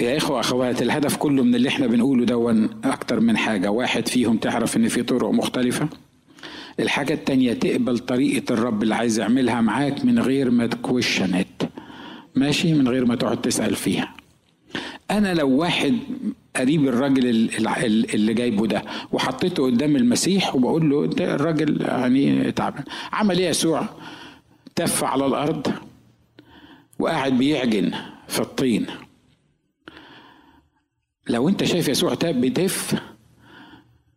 [0.00, 3.70] يا إخوة أخوات الهدف كله من اللي إحنا بنقوله دون أكتر من حاجة.
[3.70, 5.88] واحد فيهم تعرف إن في طرق مختلفة.
[6.80, 11.46] الحاجة التانية تقبل طريقة الرب اللي عايز يعملها معاك من غير ما تكوشنت
[12.34, 14.14] ماشي؟ من غير ما تقعد تسأل فيها.
[15.10, 15.94] أنا لو واحد
[16.56, 17.26] قريب الراجل
[18.14, 18.82] اللي جايبه ده
[19.12, 22.84] وحطيته قدام المسيح وبقول له أنت الراجل يعني تعبان.
[23.12, 23.88] عمل إيه يسوع؟
[24.74, 25.66] تف على الأرض
[26.98, 27.90] وقاعد بيعجن
[28.28, 28.86] في الطين.
[31.28, 32.94] لو انت شايف يسوع تاب بيتف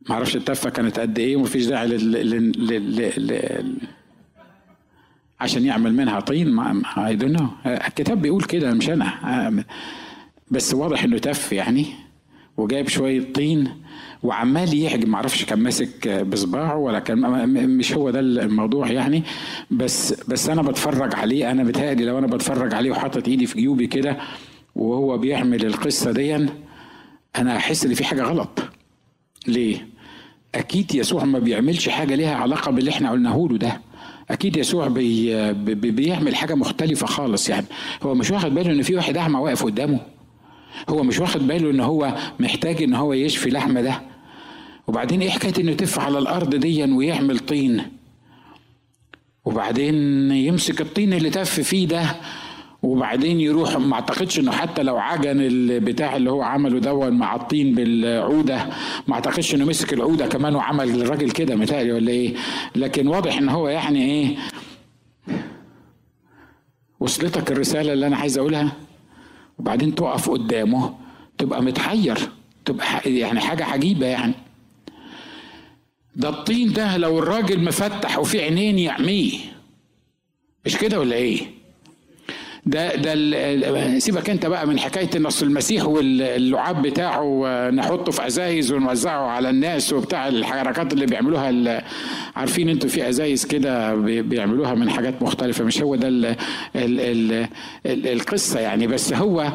[0.09, 2.11] معرفش التفة كانت قد إيه ومفيش داعي لل...
[2.11, 2.67] لل...
[2.67, 2.95] لل...
[3.27, 3.77] لل...
[5.39, 9.63] عشان يعمل منها طين ما I don't know الكتاب بيقول كده مش أنا.
[10.51, 11.85] بس واضح إنه تف يعني
[12.57, 13.69] وجايب شوية طين
[14.23, 19.23] وعمال يحجم معرفش كان ماسك بصباعه ولا كان مش هو ده الموضوع يعني.
[19.71, 23.87] بس بس أنا بتفرج عليه أنا بتهيألي لو أنا بتفرج عليه وحاطط إيدي في جيوبي
[23.87, 24.17] كده
[24.75, 26.47] وهو بيعمل القصة دي
[27.35, 28.59] أنا أحس إن في حاجة غلط.
[29.47, 29.87] ليه؟
[30.55, 33.81] أكيد يسوع ما بيعملش حاجة ليها علاقة باللي إحنا قلناه له ده.
[34.29, 37.65] أكيد يسوع بي بي بيعمل حاجة مختلفة خالص يعني.
[38.03, 39.99] هو مش واخد باله إن في واحد أعمى واقف قدامه.
[40.89, 44.01] هو مش واخد باله إن هو محتاج إن هو يشفي لحمه ده.
[44.87, 47.83] وبعدين إيه حكاية إنه يتف على الأرض ديا ويعمل طين؟
[49.45, 49.95] وبعدين
[50.31, 52.15] يمسك الطين اللي تف فيه ده.
[52.83, 57.75] وبعدين يروح ما أعتقدش إنه حتى لو عجن البتاع اللي هو عمله دون مع الطين
[57.75, 58.69] بالعودة
[59.07, 62.35] ما أعتقدش إنه مسك العودة كمان وعمل للراجل كده متهيألي ولا إيه؟
[62.75, 64.35] لكن واضح إن هو يعني إيه؟
[66.99, 68.71] وصلتك الرسالة اللي أنا عايز أقولها؟
[69.59, 70.95] وبعدين تقف قدامه
[71.37, 72.17] تبقى متحير
[72.65, 74.33] تبقى يعني حاجة عجيبة يعني.
[76.15, 79.39] ده الطين ده لو الراجل مفتح وفي عينين يعميه
[80.65, 81.58] مش كده ولا إيه؟
[82.65, 88.71] ده ده سيبك انت بقى من حكاية إن أصل المسيح واللعاب بتاعه نحطه في أزايز
[88.71, 91.83] ونوزعه على الناس وبتاع الحركات اللي بيعملوها
[92.35, 96.35] عارفين أنتوا في أزايز كده بيعملوها من حاجات مختلفة مش هو ده ال ال
[96.75, 97.47] ال
[97.85, 99.51] ال القصة يعني بس هو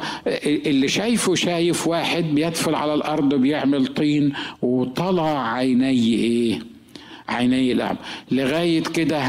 [0.46, 6.58] اللي شايفه شايف واحد بيدفل على الأرض بيعمل طين وطلع عيني إيه؟
[7.28, 7.98] عيني الاعمى
[8.30, 9.22] لغاية كده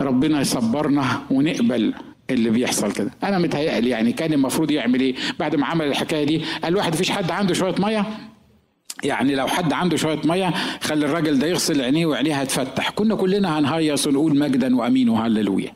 [0.00, 1.94] ربنا يصبرنا ونقبل.
[2.30, 3.10] اللي بيحصل كده.
[3.24, 7.10] أنا متهيألي يعني كان المفروض يعمل إيه؟ بعد ما عمل الحكاية دي قال واحد مفيش
[7.10, 8.06] حد عنده شوية مية؟
[9.04, 12.90] يعني لو حد عنده شوية مية خلي الراجل ده يغسل عينيه وعينيه هتفتح.
[12.90, 15.72] كنا كلنا هنهيص ونقول مجدا وأمين وهللويا.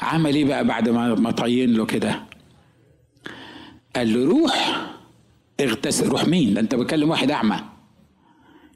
[0.00, 2.20] عمل إيه بقى بعد ما ما طين له كده؟
[3.96, 4.86] قال له روح
[5.60, 6.08] اغتسل.
[6.08, 7.56] روح مين؟ ده أنت بتكلم واحد أعمى.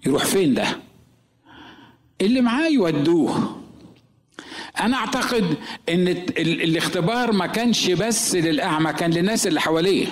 [0.06, 0.64] يروح فين ده؟
[2.20, 3.57] اللي معاه يودوه.
[4.80, 5.54] أنا أعتقد
[5.88, 10.06] إن الاختبار ما كانش بس للأعمى كان للناس اللي حواليه.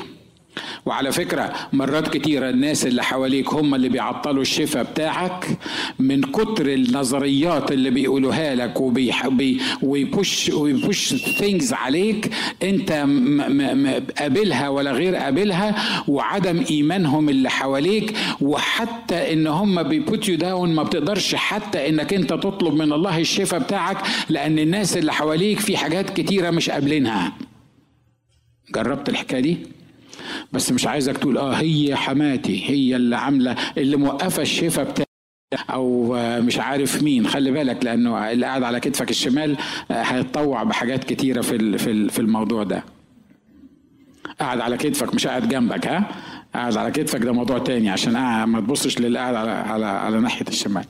[0.86, 5.58] وعلى فكرة مرات كتيرة الناس اللي حواليك هم اللي بيعطلوا الشفاء بتاعك
[5.98, 8.80] من كتر النظريات اللي بيقولوها لك
[9.82, 12.30] وي push وي push things عليك
[12.62, 12.92] انت
[14.18, 15.74] قابلها ولا غير قابلها
[16.08, 22.14] وعدم إيمانهم اللي حواليك وحتى إن هم بي put you down ما بتقدرش حتى إنك
[22.14, 23.96] انت تطلب من الله الشفاء بتاعك
[24.28, 27.32] لأن الناس اللي حواليك في حاجات كتيرة مش قابلينها.
[28.74, 29.56] جربت الحكاية دي؟
[30.52, 35.06] بس مش عايزك تقول آه هي حماتي هي اللي عاملة اللي موقفة الشفا بتاعي
[35.70, 37.26] أو مش عارف مين.
[37.26, 39.56] خلي بالك لأنه اللي قاعد على كتفك الشمال
[39.90, 42.84] هيتطوع بحاجات كتيرة في في الموضوع ده.
[44.40, 46.08] قاعد على كتفك مش قاعد جنبك ها؟
[46.54, 48.12] قاعد على كتفك ده موضوع تاني عشان
[48.44, 50.84] ما تبصش للي قاعد على على على ناحية الشمال.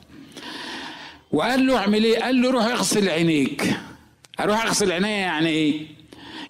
[1.31, 3.73] وقال له اعمل إيه؟ قال له روح اغسل عينيك.
[4.39, 5.85] أروح اغسل عينيا يعني إيه؟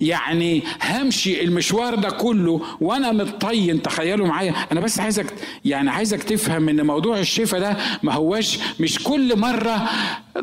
[0.02, 4.52] يعني همشي المشوار ده كله وأنا متطين تخيلوا معايا.
[4.72, 5.34] أنا بس عايزك
[5.66, 9.90] يعني عايزك تفهم إن موضوع الشفاء ده ما هواش مش كل مرة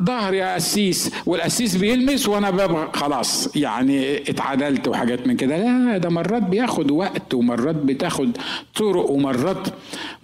[0.03, 5.57] ظهر يا قسيس والقسيس بيلمس وأنا ببقى خلاص يعني اتعدلت وحاجات من كده.
[5.57, 8.37] لا ده مرات بياخد وقت ومرات بتاخد
[8.75, 9.69] طرق ومرات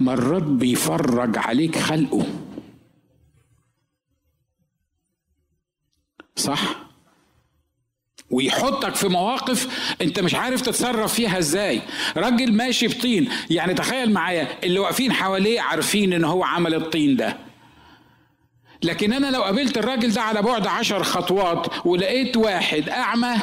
[0.01, 2.27] مرات بيفرج عليك خلقه.
[6.37, 6.90] صح؟
[8.31, 9.69] ويحطك في مواقف
[10.03, 11.83] انت مش عارف تتصرف فيها إزاي.
[12.17, 17.50] راجل ماشي بطين يعني تخيل معايا اللي واقفين حواليه عارفين ان هو عمل الطين ده.
[18.83, 23.35] لكن أنا لو قابلت الراجل ده على بعد عشر خطوات ولقيت واحد أعمى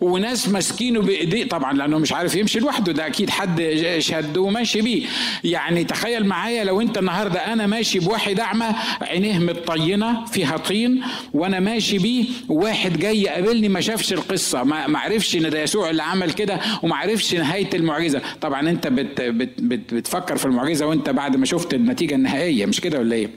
[0.00, 5.06] وناس ماسكينه بإيديه طبعا لأنه مش عارف يمشي لوحده ده أكيد حد شده وماشي بيه.
[5.44, 8.66] يعني تخيل معايا لو أنت النهارده أنا ماشي بواحد أعمى
[9.02, 11.02] عينيه متطينة فيها طين
[11.34, 16.02] وأنا ماشي بيه واحد جاي يقابلني ما شافش القصة ما, عرفش إن ده يسوع اللي
[16.02, 18.22] عمل كده وما عرفش نهاية المعجزة.
[18.40, 22.80] طبعا أنت بت بت بت بتفكر في المعجزة وأنت بعد ما شفت النتيجة النهائية مش
[22.80, 23.28] كده ولا إيه؟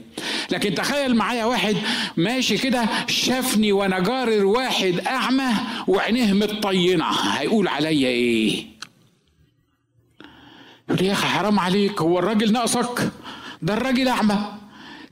[0.50, 1.76] لكن تخيل معايا واحد
[2.16, 5.50] ماشي كده شافني وأنا جارر واحد أعمى
[5.88, 7.04] وعينيه متطينة.
[7.10, 8.66] هيقول عليا إيه؟
[10.88, 13.12] يقول يا أخي حرام عليك هو الراجل ناقصك؟
[13.62, 14.38] ده الراجل أعمى.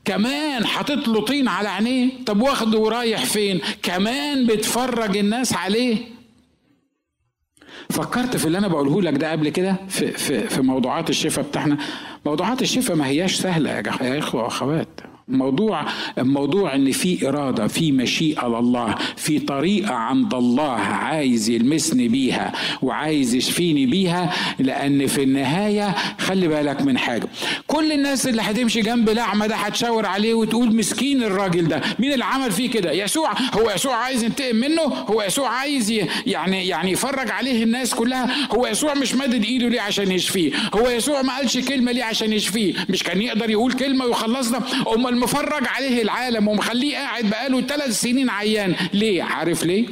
[0.05, 2.09] كمان حاطط له طين على عينيه.
[2.25, 5.97] طب واخده ورايح فين؟ كمان بتفرج الناس عليه.
[7.89, 11.77] فكرت في اللي أنا بقوله لك ده قبل كده في في في موضوعات الشفاء بتاعنا.
[12.25, 14.99] موضوعات الشفاء ما هياش سهلة يا إخوة وأخوات.
[15.29, 15.85] موضوع
[16.17, 23.35] موضوع إن في إرادة في مشيئة لله في طريقة عند الله عايز يلمسني بيها وعايز
[23.35, 27.27] يشفيني بيها لأن في النهاية خلي بالك من حاجة
[27.67, 32.25] كل الناس اللي هتمشي جنب الاعمى ده هتشاور عليه وتقول مسكين الراجل ده مين اللي
[32.25, 35.91] عمل فيه كده؟ يسوع هو يسوع عايز ينتقم منه؟ هو يسوع عايز
[36.25, 40.89] يعني يعني يفرج عليه الناس كلها؟ هو يسوع مش مادد إيده ليه عشان يشفيه؟ هو
[40.89, 44.61] يسوع ما قالش كلمة ليه عشان يشفيه؟ مش كان يقدر يقول كلمة ويخلصنا؟
[44.95, 48.75] أمال مفرج عليه العالم ومخليه قاعد بقاله ثلاث سنين عيان.
[48.93, 49.87] ليه؟ عارف ليه؟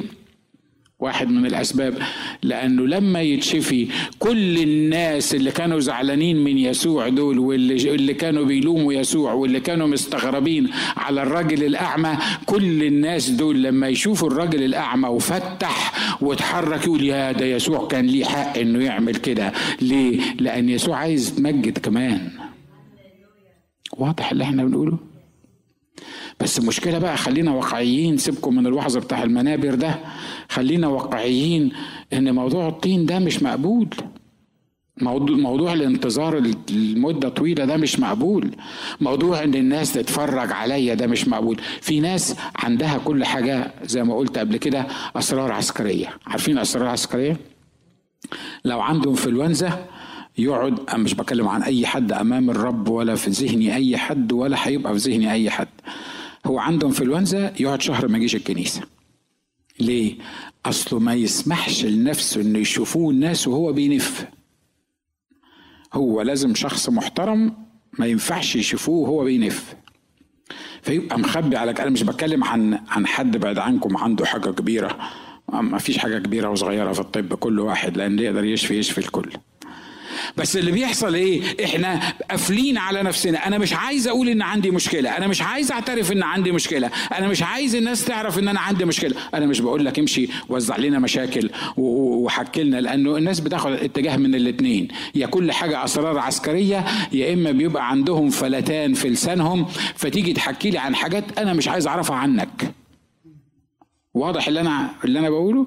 [1.00, 1.98] واحد من الأسباب.
[2.42, 3.88] لأنه لما يتشفي
[4.18, 9.86] كل الناس اللي كانوا زعلانين من يسوع دول واللي اللي كانوا بيلوموا يسوع واللي كانوا
[9.86, 17.32] مستغربين على الراجل الأعمى كل الناس دول لما يشوفوا الراجل الأعمى وفتح واتحرك يقول يا
[17.32, 19.52] ده يسوع كان ليه حق إنه يعمل كده.
[19.80, 22.30] ليه؟ لأن يسوع عايز يتمجد كمان.
[23.92, 24.98] واضح اللي إحنا بنقوله؟
[26.40, 29.98] بس المشكلة بقى خلينا واقعيين سيبكم من الوعظ بتاع المنابر ده.
[30.48, 31.72] خلينا واقعيين
[32.12, 33.88] إن موضوع الطين ده مش مقبول.
[35.02, 38.50] موضوع, الانتظار المدة طويلة ده مش مقبول.
[39.00, 41.60] موضوع إن الناس تتفرج عليا ده مش مقبول.
[41.80, 46.06] في ناس عندها كل حاجة زي ما قلت قبل كده أسرار عسكرية.
[46.26, 47.36] عارفين أسرار عسكرية؟
[48.64, 49.86] لو عنده إنفلونزا
[50.38, 54.56] يقعد أنا مش بكلم عن أي حد أمام الرب ولا في ذهني أي حد ولا
[54.68, 55.68] هيبقى في ذهني أي حد.
[56.48, 58.82] هو عنده انفلونزا يقعد شهر ما يجيش الكنيسة.
[59.80, 60.14] ليه؟
[60.66, 64.26] أصله ما يسمحش لنفسه إنه يشوفوه الناس وهو بينف.
[65.94, 67.56] هو لازم شخص محترم
[67.98, 69.74] ما ينفعش يشوفوه وهو بينف.
[70.82, 74.98] فيبقى مخبي على أنا مش بتكلم عن عن حد بعد عنكم عنده حاجة كبيرة.
[75.52, 79.30] ما فيش حاجة كبيرة وصغيرة في الطب كل واحد لأن يقدر يشفي يشفي الكل.
[80.36, 83.46] بس اللي بيحصل إيه؟ إحنا قافلين على نفسنا.
[83.46, 85.16] أنا مش عايز أقول ان عندي مشكلة.
[85.16, 86.90] أنا مش عايز اعترف ان عندي مشكلة.
[87.18, 89.14] أنا مش عايز الناس تعرف ان أنا عندي مشكلة.
[89.34, 94.34] أنا مش بقول لك امشي وزع لنا مشاكل وحكي لنا لأنه الناس بتاخد اتجاه من
[94.34, 100.70] الاثنين يا كل حاجة أسرار عسكرية يا إما بيبقى عندهم فلتان في لسانهم فتيجي تحكي
[100.70, 102.74] لي عن حاجات أنا مش عايز أعرفها عنك.
[104.14, 105.66] واضح اللي أنا اللي أنا بقوله؟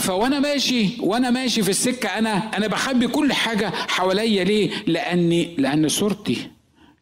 [0.00, 5.88] فوانا ماشي وأنا ماشي في السكة أنا أنا بخبي كل حاجة حواليا ليه؟ لأني لأن
[5.88, 6.36] صورتي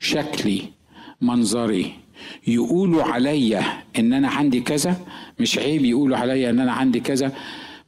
[0.00, 0.62] شكلي
[1.20, 1.92] منظري
[2.46, 3.62] يقولوا عليا
[3.98, 4.96] إن أنا عندي كذا
[5.40, 7.32] مش عيب يقولوا عليا إن أنا عندي كذا.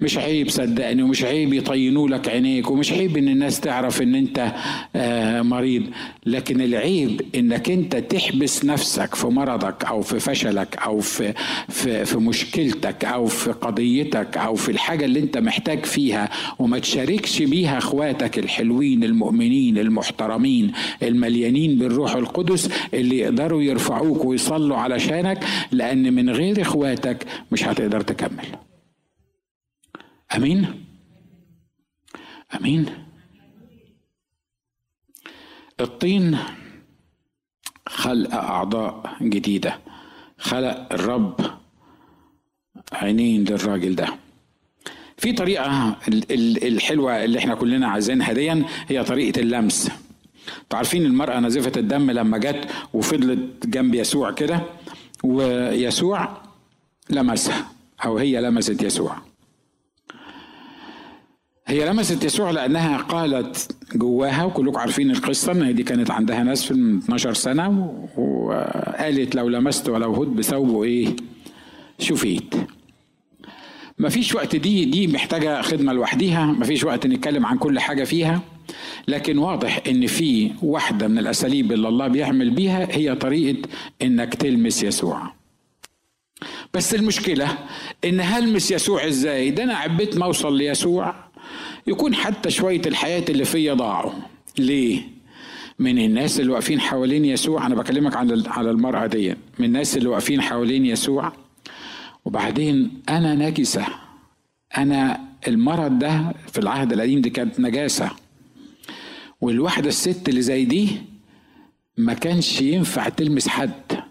[0.01, 4.53] مش عيب صدقني ومش عيب يطينوا لك عينيك ومش عيب إن الناس تعرف إن أنت
[4.97, 5.83] آه مريض.
[6.27, 11.35] لكن العيب إنك أنت تحبس نفسك في مرضك أو في فشلك أو في
[11.69, 17.43] في في مشكلتك أو في قضيتك أو في الحاجة اللي أنت محتاج فيها وما تشاركش
[17.43, 26.31] بيها أخواتك الحلوين المؤمنين المحترمين المليانين بالروح القدس اللي يقدروا يرفعوك ويصلوا علشانك لأن من
[26.31, 28.47] غير إخواتك مش هتقدر تكمل.
[30.37, 30.85] أمين؟
[32.61, 32.87] أمين؟
[35.81, 36.39] الطين
[37.89, 39.79] خلق أعضاء جديدة.
[40.39, 41.41] خلق الرب
[42.93, 44.09] عينين للراجل ده.
[45.17, 45.97] في طريقة
[46.39, 49.91] الحلوة اللي إحنا كلنا عايزينها دي هي طريقة اللمس.
[50.73, 54.61] عارفين المرأة نزفة الدم لما جت وفضلت جنب يسوع كده؟
[55.25, 56.43] ويسوع
[57.11, 57.71] لمسها
[58.05, 59.17] أو هي لمست يسوع.
[61.67, 66.97] هي لمست يسوع لأنها قالت جواها وكلكم عارفين القصة إن دي كانت عندها ناس من
[66.99, 67.69] 12 سنة
[68.17, 71.17] وقالت لو لمست ولو هد بثوبه إيه
[71.99, 72.55] شفيت.
[73.99, 78.05] ما فيش وقت دي دي محتاجة خدمة لوحديها ما فيش وقت نتكلم عن كل حاجة
[78.05, 78.41] فيها.
[79.09, 83.69] لكن واضح إن في واحدة من الأساليب اللي الله بيعمل بيها هي طريقة
[84.03, 85.33] إنك تلمس يسوع.
[86.75, 87.59] بس المشكلة
[88.05, 91.15] إن هلمس يسوع إزاي؟ ده أنا عبيت ما أوصل ليسوع.
[91.87, 94.13] يكون حتى شوية الحياة اللي فيا ضاعوا.
[94.59, 95.03] ليه؟
[95.79, 99.35] من الناس اللي واقفين حوالين يسوع أنا بكلمك على على المرأة دي.
[99.59, 101.33] من الناس اللي واقفين حوالين يسوع.
[102.25, 103.87] وبعدين أنا نجسة
[104.77, 108.11] أنا المرض ده في العهد القديم دي كانت نجاسة.
[109.41, 110.89] والواحدة الست اللي زي دي
[111.97, 114.03] ما كانش ينفع تلمس حد.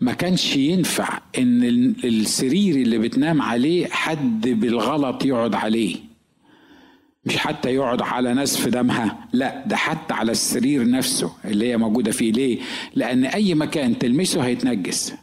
[0.00, 1.62] ما كانش ينفع إن
[2.04, 5.96] السرير اللي بتنام عليه حد بالغلط يقعد عليه.
[7.24, 12.12] مش حتى يقعد على نسف دمها لا ده حتى على السرير نفسه اللي هي موجودة
[12.12, 12.32] فيه.
[12.32, 12.58] ليه؟
[12.94, 15.14] لأن أي مكان تلمسه هيتنجس.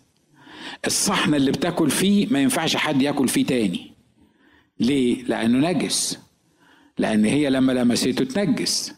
[0.88, 3.92] الصحن اللي بتاكل فيه ما ينفعش حد ياكل فيه تاني.
[4.80, 6.20] ليه؟ لأنه نجس.
[6.98, 8.94] لأن هي لما لمسته تنجس.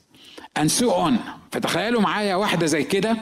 [0.59, 1.13] And so on.
[1.51, 3.17] فتخيلوا معايا واحدة زي كده؟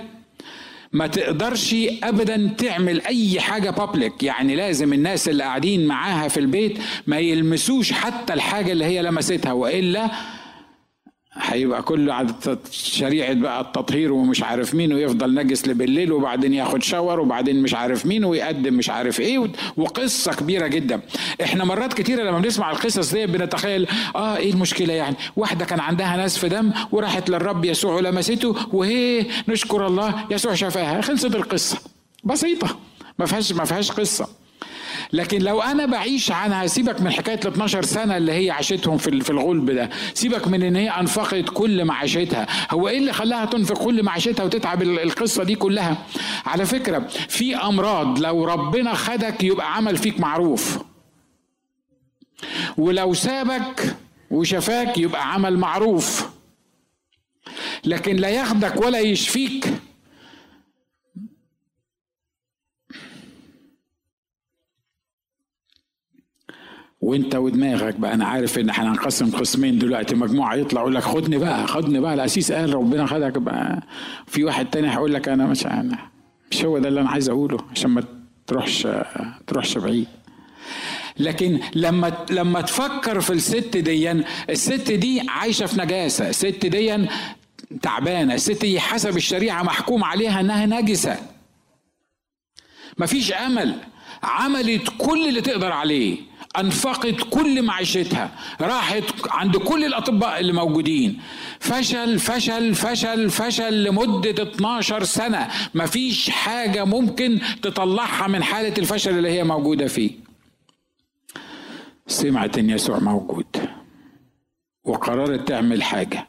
[0.91, 6.77] ما تقدرش ابدا تعمل أي حاجة بابليك يعني لازم الناس اللي قاعدين معاها في البيت
[7.07, 10.11] ما يلمسوش حتى الحاجة اللي هي لمستها وإلا
[11.41, 12.27] هيبقى كله على
[12.71, 18.05] شريعة بقى التطهير ومش عارف مين ويفضل نجس بالليل وبعدين ياخد شاور وبعدين مش عارف
[18.05, 21.01] مين ويقدم مش عارف إيه وقصة كبيرة جدا.
[21.43, 26.25] إحنا مرات كتيرة لما بنسمع القصص دي بنتخيل آه إيه المشكلة يعني؟ واحدة كان عندها
[26.25, 31.77] نزف دم وراحت للرب يسوع ولمسته وهي نشكر الله يسوع شفاها خلصت القصة.
[32.23, 32.77] بسيطة
[33.19, 34.27] ما فيهاش ما فيهاش قصة.
[35.13, 39.21] لكن لو أنا بعيش عنها سيبك من حكاية ال 12 سنة اللي هي عاشتهم في
[39.21, 39.89] في الغلب ده.
[40.13, 44.81] سيبك من إن هي أنفقت كل معاشتها هو إيه اللي خلاها تنفق كل معاشتها وتتعب
[44.81, 45.97] القصة دي كلها؟
[46.45, 46.99] على فكرة
[47.29, 50.79] في أمراض لو ربنا خدك يبقى عمل فيك معروف.
[52.77, 53.95] ولو سابك
[54.31, 56.29] وشفاك يبقى عمل معروف.
[57.85, 59.73] لكن لا ياخدك ولا يشفيك.
[67.01, 68.13] وانت ودماغك بقى.
[68.13, 70.15] أنا عارف إن إحنا هنقسم قسمين دلوقتي.
[70.15, 73.81] مجموعة يطلع يقول لك خدني بقى خدني بقى الأسيس قال ربنا خدك بقى.
[74.27, 75.97] في واحد تاني هيقول لك أنا مش أنا
[76.51, 78.03] مش هو ده اللي أنا عايز أقوله عشان ما
[78.47, 78.87] تروحش
[79.47, 80.07] تروحش بعيد.
[81.19, 84.11] لكن لما لما تفكر في الست دي
[84.49, 86.29] الست دي عايشة في نجاسة.
[86.29, 87.07] الست دي
[87.81, 88.33] تعبانة.
[88.33, 91.17] الست دي حسب الشريعة محكوم عليها إنها نجسة.
[92.97, 93.75] مفيش أمل.
[94.23, 96.28] عملت كل اللي تقدر عليه.
[96.57, 98.31] أنفقت كل معيشتها
[98.61, 101.19] راحت عند كل الأطباء اللي موجودين.
[101.59, 105.47] فشل فشل فشل فشل لمدة 12 سنة.
[105.75, 110.11] مفيش حاجة ممكن تطلعها من حالة الفشل اللي هي موجودة فيه.
[112.07, 113.45] سمعت إن يسوع موجود
[114.83, 116.27] وقررت تعمل حاجة.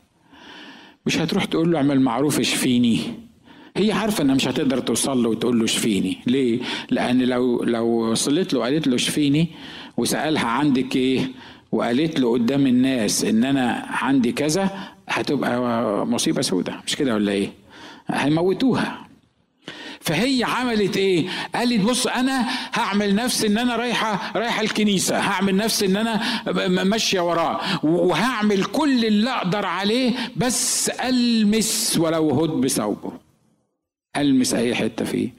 [1.07, 3.01] مش هتروح تقول له اعمل معروف اشفيني.
[3.77, 6.19] هي عارفة إنها مش هتقدر توصل له وتقول له اشفيني.
[6.27, 6.61] ليه؟
[6.91, 9.49] لأن لو لو وصلت له وقالت له اشفيني
[10.01, 11.31] وسألها عندك إيه؟
[11.73, 14.71] وقالت له قدام الناس إن أنا عندي كذا
[15.09, 15.61] هتبقى
[16.07, 16.81] مصيبة سودة.
[16.87, 17.53] مش كده ولا إيه؟
[18.09, 19.07] هيموتوها.
[20.01, 25.19] فهي عملت إيه؟ قالت بص أنا هعمل نفسي إن أنا رايحة رايحة الكنيسة.
[25.19, 26.21] هعمل نفسي إن أنا
[26.85, 33.13] ماشية وراه وهعمل كل اللي أقدر عليه بس ألمس ولو هد بثوبه.
[34.17, 35.35] ألمس أي حتة فيه.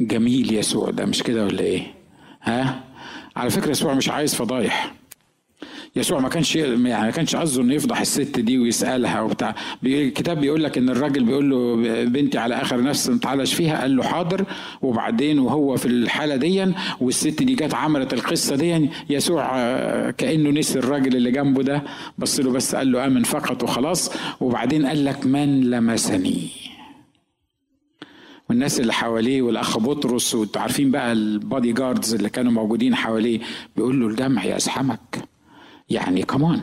[0.00, 1.04] جميل يسوع ده.
[1.06, 1.94] مش كده ولا إيه؟
[2.42, 2.84] ها؟
[3.38, 4.94] على فكرة يسوع مش عايز فضايح.
[5.96, 9.54] يسوع ما كانش يعني ما كانش قصده إنه يفضح الست دي ويسألها وبتاع.
[9.84, 14.02] الكتاب بيقول لك إن الراجل بيقول له بنتي على آخر نفس تعالش فيها قال له
[14.02, 14.44] حاضر.
[14.82, 19.46] وبعدين وهو في الحالة دي والست دي جت عملت القصة دي يسوع
[20.10, 21.82] كأنه نسي الراجل اللي جنبه ده
[22.18, 24.10] بص له بس قال له آمن فقط وخلاص.
[24.40, 26.67] وبعدين قال لك من لمسني؟
[28.48, 33.40] والناس اللي حواليه والاخ بطرس وانتوا عارفين بقى البادي جاردز اللي كانوا موجودين حواليه
[33.76, 35.24] بيقول له الدمع يزحمك
[35.90, 36.60] يعني كمان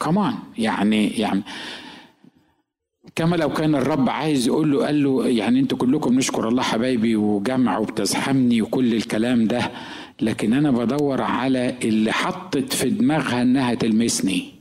[0.00, 1.42] كمان يعني يعني
[3.14, 7.16] كما لو كان الرب عايز يقول له قال له يعني أنتوا كلكم نشكر الله حبايبي
[7.16, 9.70] وجمع وبتزحمني وكل الكلام ده
[10.22, 14.57] لكن أنا بدور على اللي حطت في دماغها إنها تلمسني.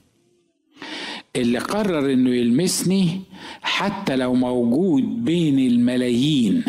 [1.42, 3.22] اللي قرر إنه يلمسني
[3.62, 6.64] حتى لو موجود بين الملايين.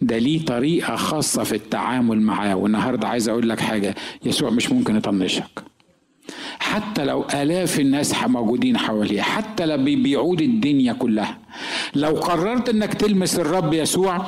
[0.00, 2.56] ده ليه طريقة خاصة في التعامل معاه.
[2.56, 3.94] والنهاردة عايز أقول لك حاجة
[4.24, 5.62] يسوع مش ممكن يطنشك.
[6.58, 11.38] حتى لو آلاف الناس موجودين حواليه حتى لو بيعود الدنيا كلها
[11.94, 14.26] لو قررت إنك تلمس الرب يسوع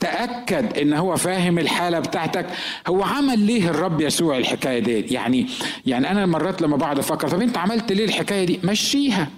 [0.00, 2.46] تأكد إن هو فاهم الحالة بتاعتك.
[2.86, 5.46] هو عمل ليه الرب يسوع الحكاية دي يعني
[5.86, 9.28] يعني أنا مرات لما بقعد أفكر طب أنت عملت ليه الحكاية دي؟ مشيها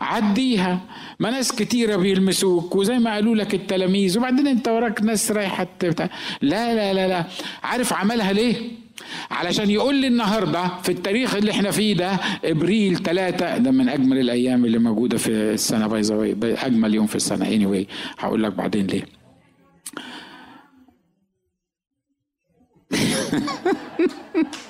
[0.00, 0.80] عديها.
[1.20, 6.74] ما ناس كتيرة بيلمسوك وزي ما قالوا لك التلاميذ وبعدين أنت وراك ناس رايحة لا
[6.74, 7.24] لا لا لا.
[7.62, 8.83] عارف عملها ليه؟
[9.30, 14.18] علشان يقول لي النهارده في التاريخ اللي إحنا فيه ده إبريل ثلاثة ده من أجمل
[14.18, 16.36] الأيام اللي موجودة في السنة باي ذا
[16.66, 17.46] أجمل يوم في السنة.
[17.48, 17.88] اني anyway
[18.18, 19.04] هقول لك بعدين ليه.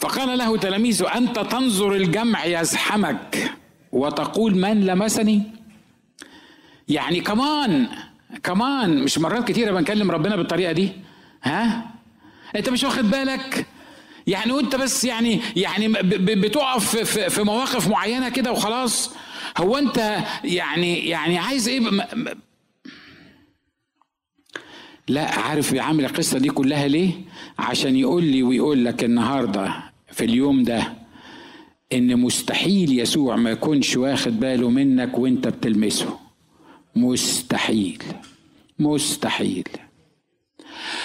[0.00, 3.52] فقال قال له تلاميذه أنت تنظر الجمع يزحمك
[3.92, 5.42] وتقول من لمسني؟
[6.88, 7.88] يعني كمان
[8.42, 10.92] كمان مش مرات كتيرة بنكلم ربنا بالطريقة دي.
[11.42, 11.90] ها؟
[12.56, 13.66] انت مش واخد بالك؟
[14.26, 19.14] يعني وانت بس يعني يعني بتقف في مواقف معينة كده وخلاص.
[19.58, 21.80] هو انت يعني يعني عايز إيه
[25.08, 27.12] لا عارف بيعمل القصة دي كلها ليه؟
[27.58, 29.74] عشان يقول لي ويقول لك النهارده
[30.12, 30.92] في اليوم ده
[31.92, 36.18] إن مستحيل يسوع ما يكونش واخد باله منك وانت بتلمسه.
[36.96, 38.02] مستحيل.
[38.78, 39.68] مستحيل.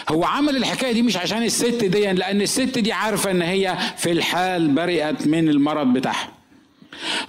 [0.10, 4.12] هو عمل الحكاية دي مش عشان الست دي لأن الست دي عارفة إن هي في
[4.12, 6.32] الحال برئت من المرض بتاعها.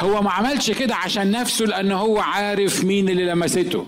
[0.00, 3.86] هو ما عملش كده عشان نفسه لأن هو عارف مين اللي لمسته.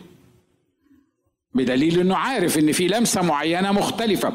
[1.54, 4.32] بدليل إنه عارف إن في لمسة معينة مختلفة.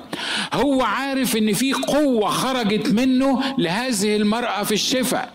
[0.54, 5.34] هو عارف إن في قوة خرجت منه لهذه المرأة في الشفاء.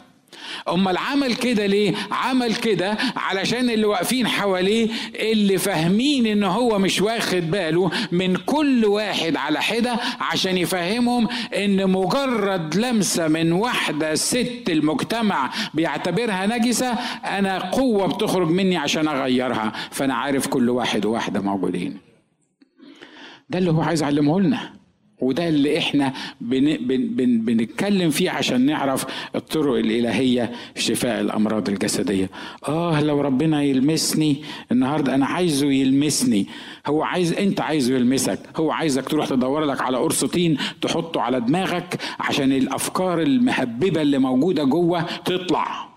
[0.68, 7.00] أمال عمل كده ليه؟ عمل كده علشان اللي واقفين حواليه اللي فاهمين إن هو مش
[7.00, 14.62] واخد باله من كل واحد على حدة عشان يفهمهم إن مجرد لمسة من واحدة ست
[14.68, 16.92] المجتمع بيعتبرها نجسة
[17.24, 19.72] أنا قوة بتخرج مني عشان أغيرها.
[19.90, 21.98] فأنا عارف كل واحد وواحدة موجودين.
[23.50, 24.79] ده اللي هو عايز يعلمه لنا.
[25.20, 31.68] وده اللي إحنا بن بن بن بنتكلم فيه عشان نعرف الطرق الإلهية في شفاء الأمراض
[31.68, 32.30] الجسدية.
[32.68, 34.42] آه لو ربنا يلمسني
[34.72, 36.46] النهارده أنا عايزه يلمسني.
[36.86, 38.38] هو عايز أنت عايزه يلمسك.
[38.56, 44.18] هو عايزك تروح تدور لك على قرص طين تحطه على دماغك عشان الأفكار المهببة اللي
[44.18, 45.90] موجودة جوه تطلع.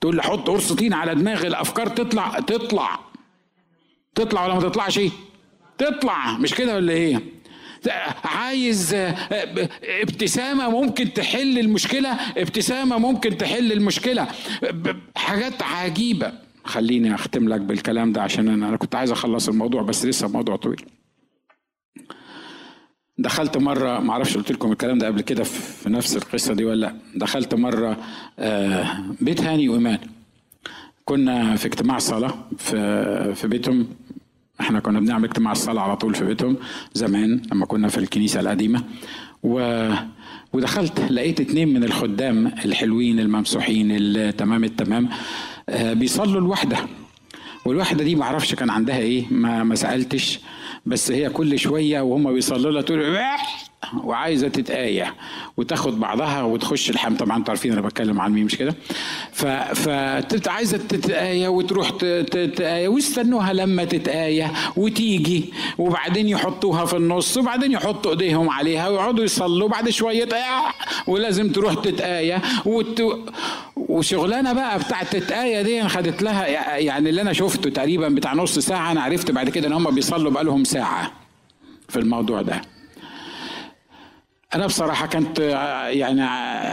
[0.00, 3.00] تقول لي حط قرص طين على دماغ الأفكار تطلع تطلع.
[4.14, 5.00] تطلع ولا ما تطلعش؟
[5.78, 6.38] تطلع.
[6.38, 7.20] مش كده ولا إيه؟
[8.24, 8.94] عايز
[10.02, 14.28] ابتسامة ممكن تحل المشكلة ابتسامة ممكن تحل المشكلة.
[15.16, 16.32] حاجات عجيبة.
[16.64, 20.82] خليني أختم لك بالكلام ده عشان أنا كنت عايز أخلص الموضوع بس لسه موضوع طويل.
[23.18, 26.94] دخلت مرة معرفش قلت لكم الكلام ده قبل كده في نفس القصة دي ولا لأ.
[27.14, 27.96] دخلت مرة
[28.38, 28.86] آه،
[29.20, 29.98] بيت هاني وإيمان.
[31.04, 32.34] كنا في اجتماع صلاة
[33.34, 33.88] في بيتهم.
[34.62, 36.56] إحنا كنا بنعمل اجتماع الصلاة على طول في بيتهم
[36.94, 38.82] زمان لما كنا في الكنيسة القديمة.
[39.42, 39.88] و
[40.52, 45.08] ودخلت لقيت اتنين من الخدام الحلوين الممسوحين التمام التمام
[45.68, 46.76] آه، بيصلوا الوحدة.
[47.64, 50.40] والوحدة دي معرفش كان عندها إيه ما ما سألتش
[50.86, 53.00] بس هي كل شوية وهم بيصلوا لها تقول
[54.04, 55.14] وعايزة تتآية
[55.56, 57.16] وتاخد بعضها وتخش الحمام.
[57.16, 58.74] طبعا أنتوا عارفين أنا بتكلم عن مين مش كده؟
[59.32, 59.46] ف
[60.48, 68.50] عايزة تتآية وتروح تتآية ويستنوها لما تتآية وتيجي وبعدين يحطوها في النص وبعدين يحطوا إيديهم
[68.50, 70.28] عليها ويقعدوا يصلوا بعد شوية
[71.06, 73.02] ولازم تروح تتآية وت...
[73.76, 78.92] وشغلانة بقى بتاعت التآية دي خدت لها يعني اللي أنا شفته تقريبا بتاع نص ساعة
[78.92, 81.12] أنا عرفت بعد كده إن هم بيصلوا بقالهم ساعة
[81.88, 82.62] في الموضوع ده.
[84.54, 85.38] أنا بصراحة كنت
[85.90, 86.22] يعني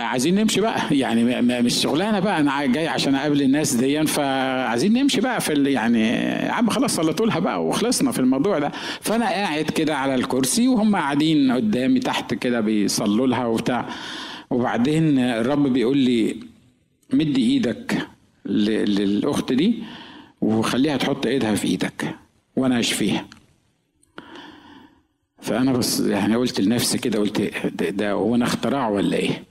[0.03, 0.81] عايزين نمشي بقى.
[0.97, 6.07] يعني مش شغلانة بقى أنا جاي عشان أقابل الناس دي فعايزين نمشي بقى في يعني
[6.45, 8.71] يا عم خلاص صليتوا لها بقى وخلصنا في الموضوع ده.
[9.01, 13.85] فأنا قاعد كده على الكرسي وهم قاعدين قدامي تحت كده بيصلوا لها وبتاع.
[14.49, 16.35] وبعدين الرب بيقول لي
[17.13, 18.07] مد إيدك
[18.45, 19.83] للأخت دي
[20.41, 22.15] وخليها تحط إيدها في إيدك
[22.55, 23.25] وأنا أشفيها.
[25.41, 27.41] فأنا بس يعني قلت لنفسي كده قلت
[27.75, 29.43] ده, ده هو أنا اختراع ولا إيه؟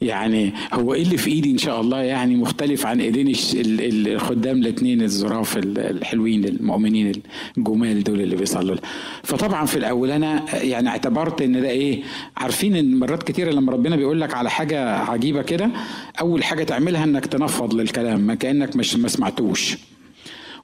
[0.00, 5.02] يعني هو إيه اللي في إيدي إن شاء الله يعني مختلف عن إيدين الخدام الاثنين
[5.02, 7.12] الظراف الحلوين المؤمنين
[7.58, 8.76] الجمال دول اللي بيصلوا
[9.22, 12.02] فطبعا في الأول أنا يعني اعتبرت إن ده إيه
[12.36, 15.70] عارفين إن مرات كتيرة لما ربنا بيقول لك على حاجة عجيبة كده
[16.20, 19.76] أول حاجة تعملها إنك تنفض للكلام ما كأنك مش ما سمعتوش.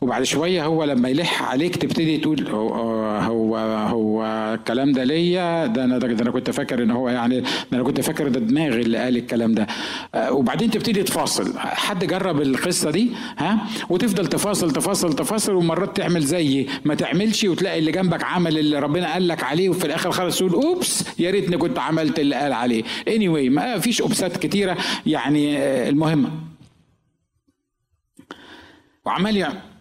[0.02, 2.74] وبعد شوية هو لما يلح عليك تبتدي تقول هو
[3.20, 3.56] هو
[3.88, 4.24] هو
[4.54, 8.00] الكلام ده ليا؟ ده أنا ده أنا كنت فاكر إن هو يعني ده أنا كنت
[8.00, 9.66] فاكر ده دماغي اللي قال الكلام ده.
[10.14, 11.58] آه، وبعدين تبتدي تفاصل.
[11.58, 13.58] حد جرب القصة دي؟ ها؟
[13.90, 19.12] وتفضل تفاصل تفاصل تفاصل ومرات تعمل زي ما تعملش وتلاقي اللي جنبك عمل اللي ربنا
[19.12, 22.82] قال لك عليه وفي الآخر خالص تقول أوبس يا ريتني كنت عملت اللي قال عليه.
[23.08, 24.76] اني anyway ما فيش أوبسات كتيرة
[25.06, 26.30] يعني آه، المهم.
[29.06, 29.71] وعمال يعني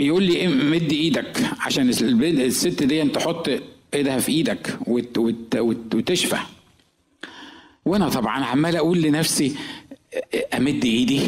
[0.00, 3.50] يقول لي مد إيدك عشان الست دي تحط
[3.94, 6.36] إيدها في إيدك وت وت وت وتشفى.
[7.84, 9.54] وأنا طبعا عمال أقول لنفسي
[10.56, 11.20] أمد إيدي؟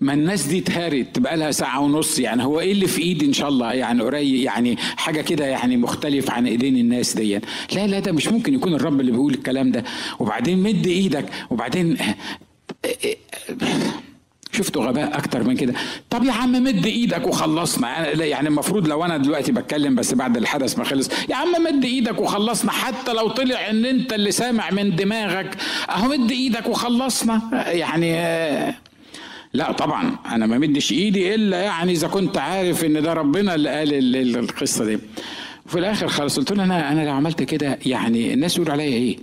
[0.00, 3.32] ما الناس دي اتهرت بقى لها ساعة ونص يعني هو إيه اللي في ايدي إن
[3.32, 7.40] شاء الله؟ يعني قريب يعني حاجة كده يعني مختلف عن إيدين الناس دي
[7.72, 9.84] لا لا ده مش ممكن يكون الرب اللي بيقول الكلام ده.
[10.18, 11.96] وبعدين مد إيدك وبعدين
[14.54, 15.74] شفتوا غباء أكتر من كده.
[16.10, 20.78] طب يا عم مد إيدك وخلصنا يعني المفروض لو أنا دلوقتي بتكلم بس بعد الحدث
[20.78, 21.08] ما خلص.
[21.28, 22.72] يا عم مد إيدك وخلصنا.
[22.72, 25.56] حتى لو طلع إن أنت اللي سامع من دماغك
[25.90, 27.40] أهو مد إيدك وخلصنا.
[27.66, 28.12] يعني
[29.52, 30.16] لا طبعا.
[30.26, 34.84] أنا ما مدش إيدي إلا يعني إذا كنت عارف إن ده ربنا اللي قال القصة
[34.84, 34.98] دي.
[35.66, 39.16] وفي الآخر خالص قلت له أنا أنا لو عملت كده يعني الناس يقولوا عليا إيه؟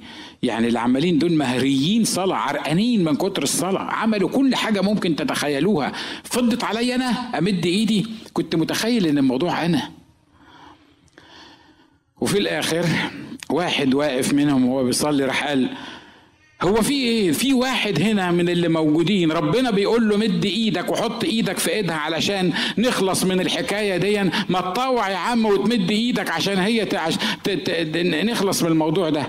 [0.43, 5.91] يعني اللي عمالين دول مهريين صلاة عرقانين من كتر الصلاة عملوا كل حاجة ممكن تتخيلوها.
[6.23, 7.05] فضت عليا أنا
[7.37, 8.05] أمد إيدي.
[8.33, 9.89] كنت متخيل إن الموضوع أنا.
[12.21, 12.85] وفي الآخر
[13.49, 15.69] واحد واقف منهم وهو بيصلي راح قال
[16.63, 19.31] هو في إيه؟ في واحد هنا من اللي موجودين.
[19.31, 24.31] ربنا بيقول له مد إيدك وحط إيدك في إيدها علشان نخلص من الحكاية دي.
[24.49, 27.49] ما تطوع يا عم وتمد إيدك عشان هي تعش ت...
[27.49, 27.97] ت...
[27.97, 29.27] نخلص من الموضوع ده.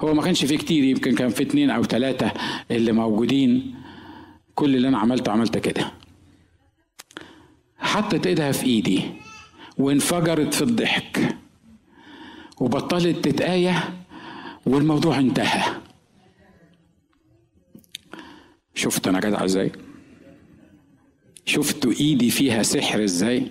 [0.00, 2.32] هو ما كانش فيه كتير يمكن كان في اتنين أو ثلاثة
[2.70, 3.74] اللي موجودين.
[4.54, 5.92] كل اللي أنا عملته عملت كده.
[7.78, 9.00] حطت إيدها في إيدي
[9.78, 11.36] وانفجرت في الضحك
[12.60, 13.84] وبطلت تتآية
[14.66, 15.62] والموضوع انتهى.
[18.76, 19.72] شفت أنا جدع إزاي؟
[21.44, 23.46] شفتوا إيدي فيها سحر إزاي؟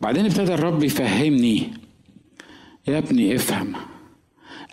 [0.00, 1.72] بعدين ابتدى الرب يفهمني
[2.88, 3.72] يا ابني افهم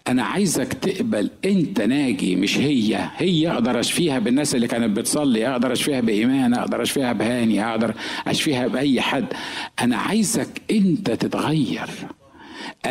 [0.08, 5.74] أنا عايزك تقبل أنت ناجي مش هي هي أقدر أشفيها بالناس اللي كانت بتصلي أقدر
[5.74, 7.94] أشفيها بإيمان أقدر أشفيها بهاني أقدر
[8.28, 9.26] أشفيها بأي حد.
[9.80, 11.90] أنا عايزك أنت تتغير.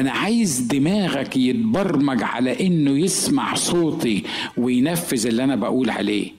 [0.00, 4.22] أنا عايز دماغك يتبرمج على إنه يسمع صوتي
[4.56, 6.36] وينفذ اللي أنا بقول عليه.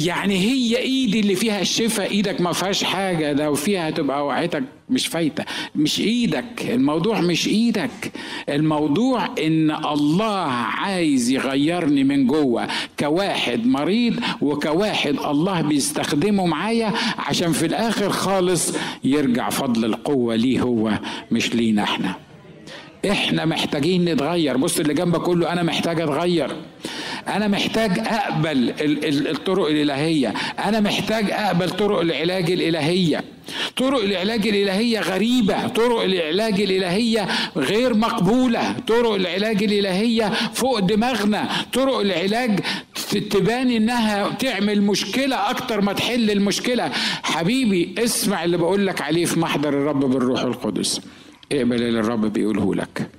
[0.00, 5.06] يعني هي إيدي اللي فيها الشفاء إيدك ما فيهاش حاجة ده وفيها تبقى وعيتك مش
[5.06, 5.44] فايتة.
[5.76, 8.12] مش إيدك الموضوع مش إيدك.
[8.48, 12.68] الموضوع إن الله عايز يغيرني من جوه
[13.00, 18.72] كواحد مريض وكواحد الله بيستخدمه معايا عشان في الآخر خالص
[19.04, 20.98] يرجع فضل القوة ليه هو
[21.30, 22.14] مش لينا إحنا.
[23.10, 24.56] إحنا محتاجين نتغير.
[24.56, 26.56] بص اللي جنبك كله أنا محتاج أتغير.
[27.28, 28.74] أنا محتاج أقبل
[29.30, 30.34] الطرق الإلهية.
[30.64, 33.24] أنا محتاج أقبل طرق العلاج الإلهية.
[33.76, 35.68] طرق العلاج الإلهية غريبة.
[35.68, 38.76] طرق العلاج الإلهية غير مقبولة.
[38.88, 41.48] طرق العلاج الإلهية فوق دماغنا.
[41.72, 42.60] طرق العلاج
[43.30, 46.90] تبان إنها تعمل مشكلة أكتر ما تحل المشكلة.
[47.22, 51.00] حبيبي اسمع اللي بقول لك عليه في محضر الرب بالروح القدس.
[51.52, 53.10] اقبل اللي الرب بيقوله لك.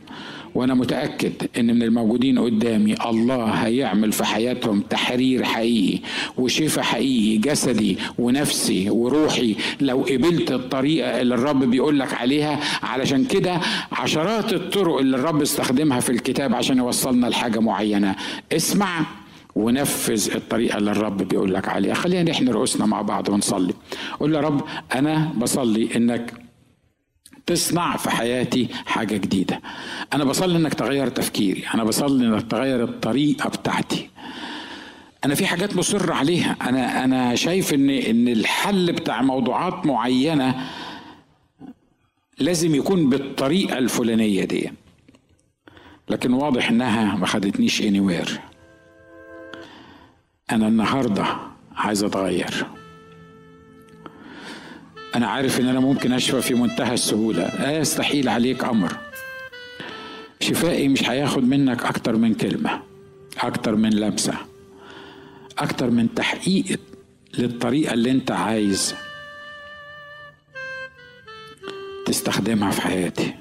[0.56, 6.00] وأنا متأكد إن من الموجودين قدامي الله هيعمل في حياتهم تحرير حقيقي
[6.38, 9.56] وشفاء حقيقي جسدي ونفسي وروحي.
[9.82, 13.60] لو قبلت الطريقة اللي الرب بيقول لك عليها علشان كده
[13.92, 18.16] عشرات الطرق اللي الرب استخدمها في الكتاب عشان يوصلنا لحاجة معينة.
[18.52, 19.06] اسمع
[19.56, 21.94] ونفذ الطريقة اللي الرب بيقول لك عليها.
[21.94, 23.74] خلينا نحن رؤوسنا مع بعض ونصلي.
[24.20, 24.62] قول يا رب
[24.96, 26.34] أنا بصلي إنك
[27.46, 29.62] تصنع في حياتي حاجة جديدة.
[30.14, 31.64] أنا بصلي إنك تغير تفكيري.
[31.74, 34.10] أنا بصلي إنك تغير الطريقة بتاعتي.
[35.26, 36.56] أنا في حاجات مصر عليها.
[36.62, 40.68] أنا أنا شايف إن إن الحل بتاع موضوعات معينة
[42.40, 44.72] لازم يكون بالطريقة الفلانية دي.
[46.10, 48.32] لكن واضح إنها ما خدتنيش anywhere.
[50.52, 51.26] أنا النهارده
[51.76, 52.66] عايز أتغير.
[55.16, 57.56] أنا عارف إن أنا ممكن أشفى في منتهى السهولة.
[57.60, 58.98] لا يستحيل عليك أمر.
[60.40, 62.82] شفائي مش هياخد منك أكتر من كلمة
[63.40, 64.34] أكتر من لمسة
[65.60, 66.80] أكتر من تحقيق
[67.38, 68.96] للطريقة اللي أنت عايز
[72.06, 73.34] تستخدمها في حياتي.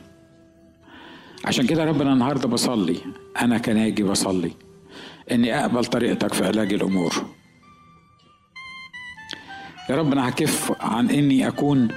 [1.45, 2.97] عشان كده ربنا النهارده بصلي
[3.41, 4.53] أنا كناجي بصلي
[5.33, 7.25] إني أقبل طريقتك في علاج الأمور.
[9.91, 11.89] يا رب أنا هكف عن إني أكون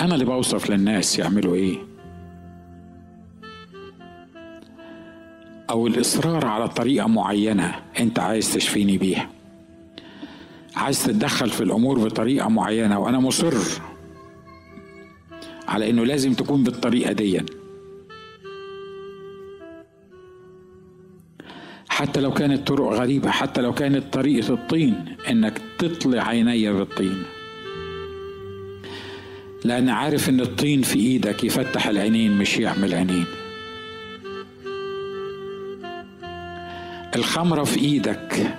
[0.00, 1.78] أنا اللي بوصف للناس يعملوا إيه.
[5.70, 9.28] أو الإصرار على طريقة معينة أنت عايز تشفيني بيها.
[10.76, 13.54] عايز تتدخل في الأمور بطريقة معينة وأنا مصر
[15.68, 17.42] على إنه لازم تكون بالطريقة دي
[22.02, 27.22] حتى لو كانت طرق غريبة حتى لو كانت طريقة الطين إنك تطلع عيني بالطين.
[29.64, 33.24] لأن عارف إن الطين في إيدك يفتح العينين مش يعمل عينين.
[37.16, 38.56] الخمرة في إيدك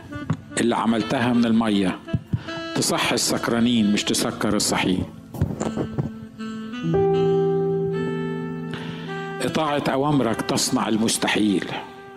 [0.61, 1.99] اللي عملتها من المية
[2.75, 5.03] تصحي السكرانين مش تسكر الصحيين
[9.41, 11.65] إطاعة أوامرك تصنع المستحيل.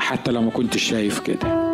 [0.07, 1.66] حتى لو ما كنتش شايف كده.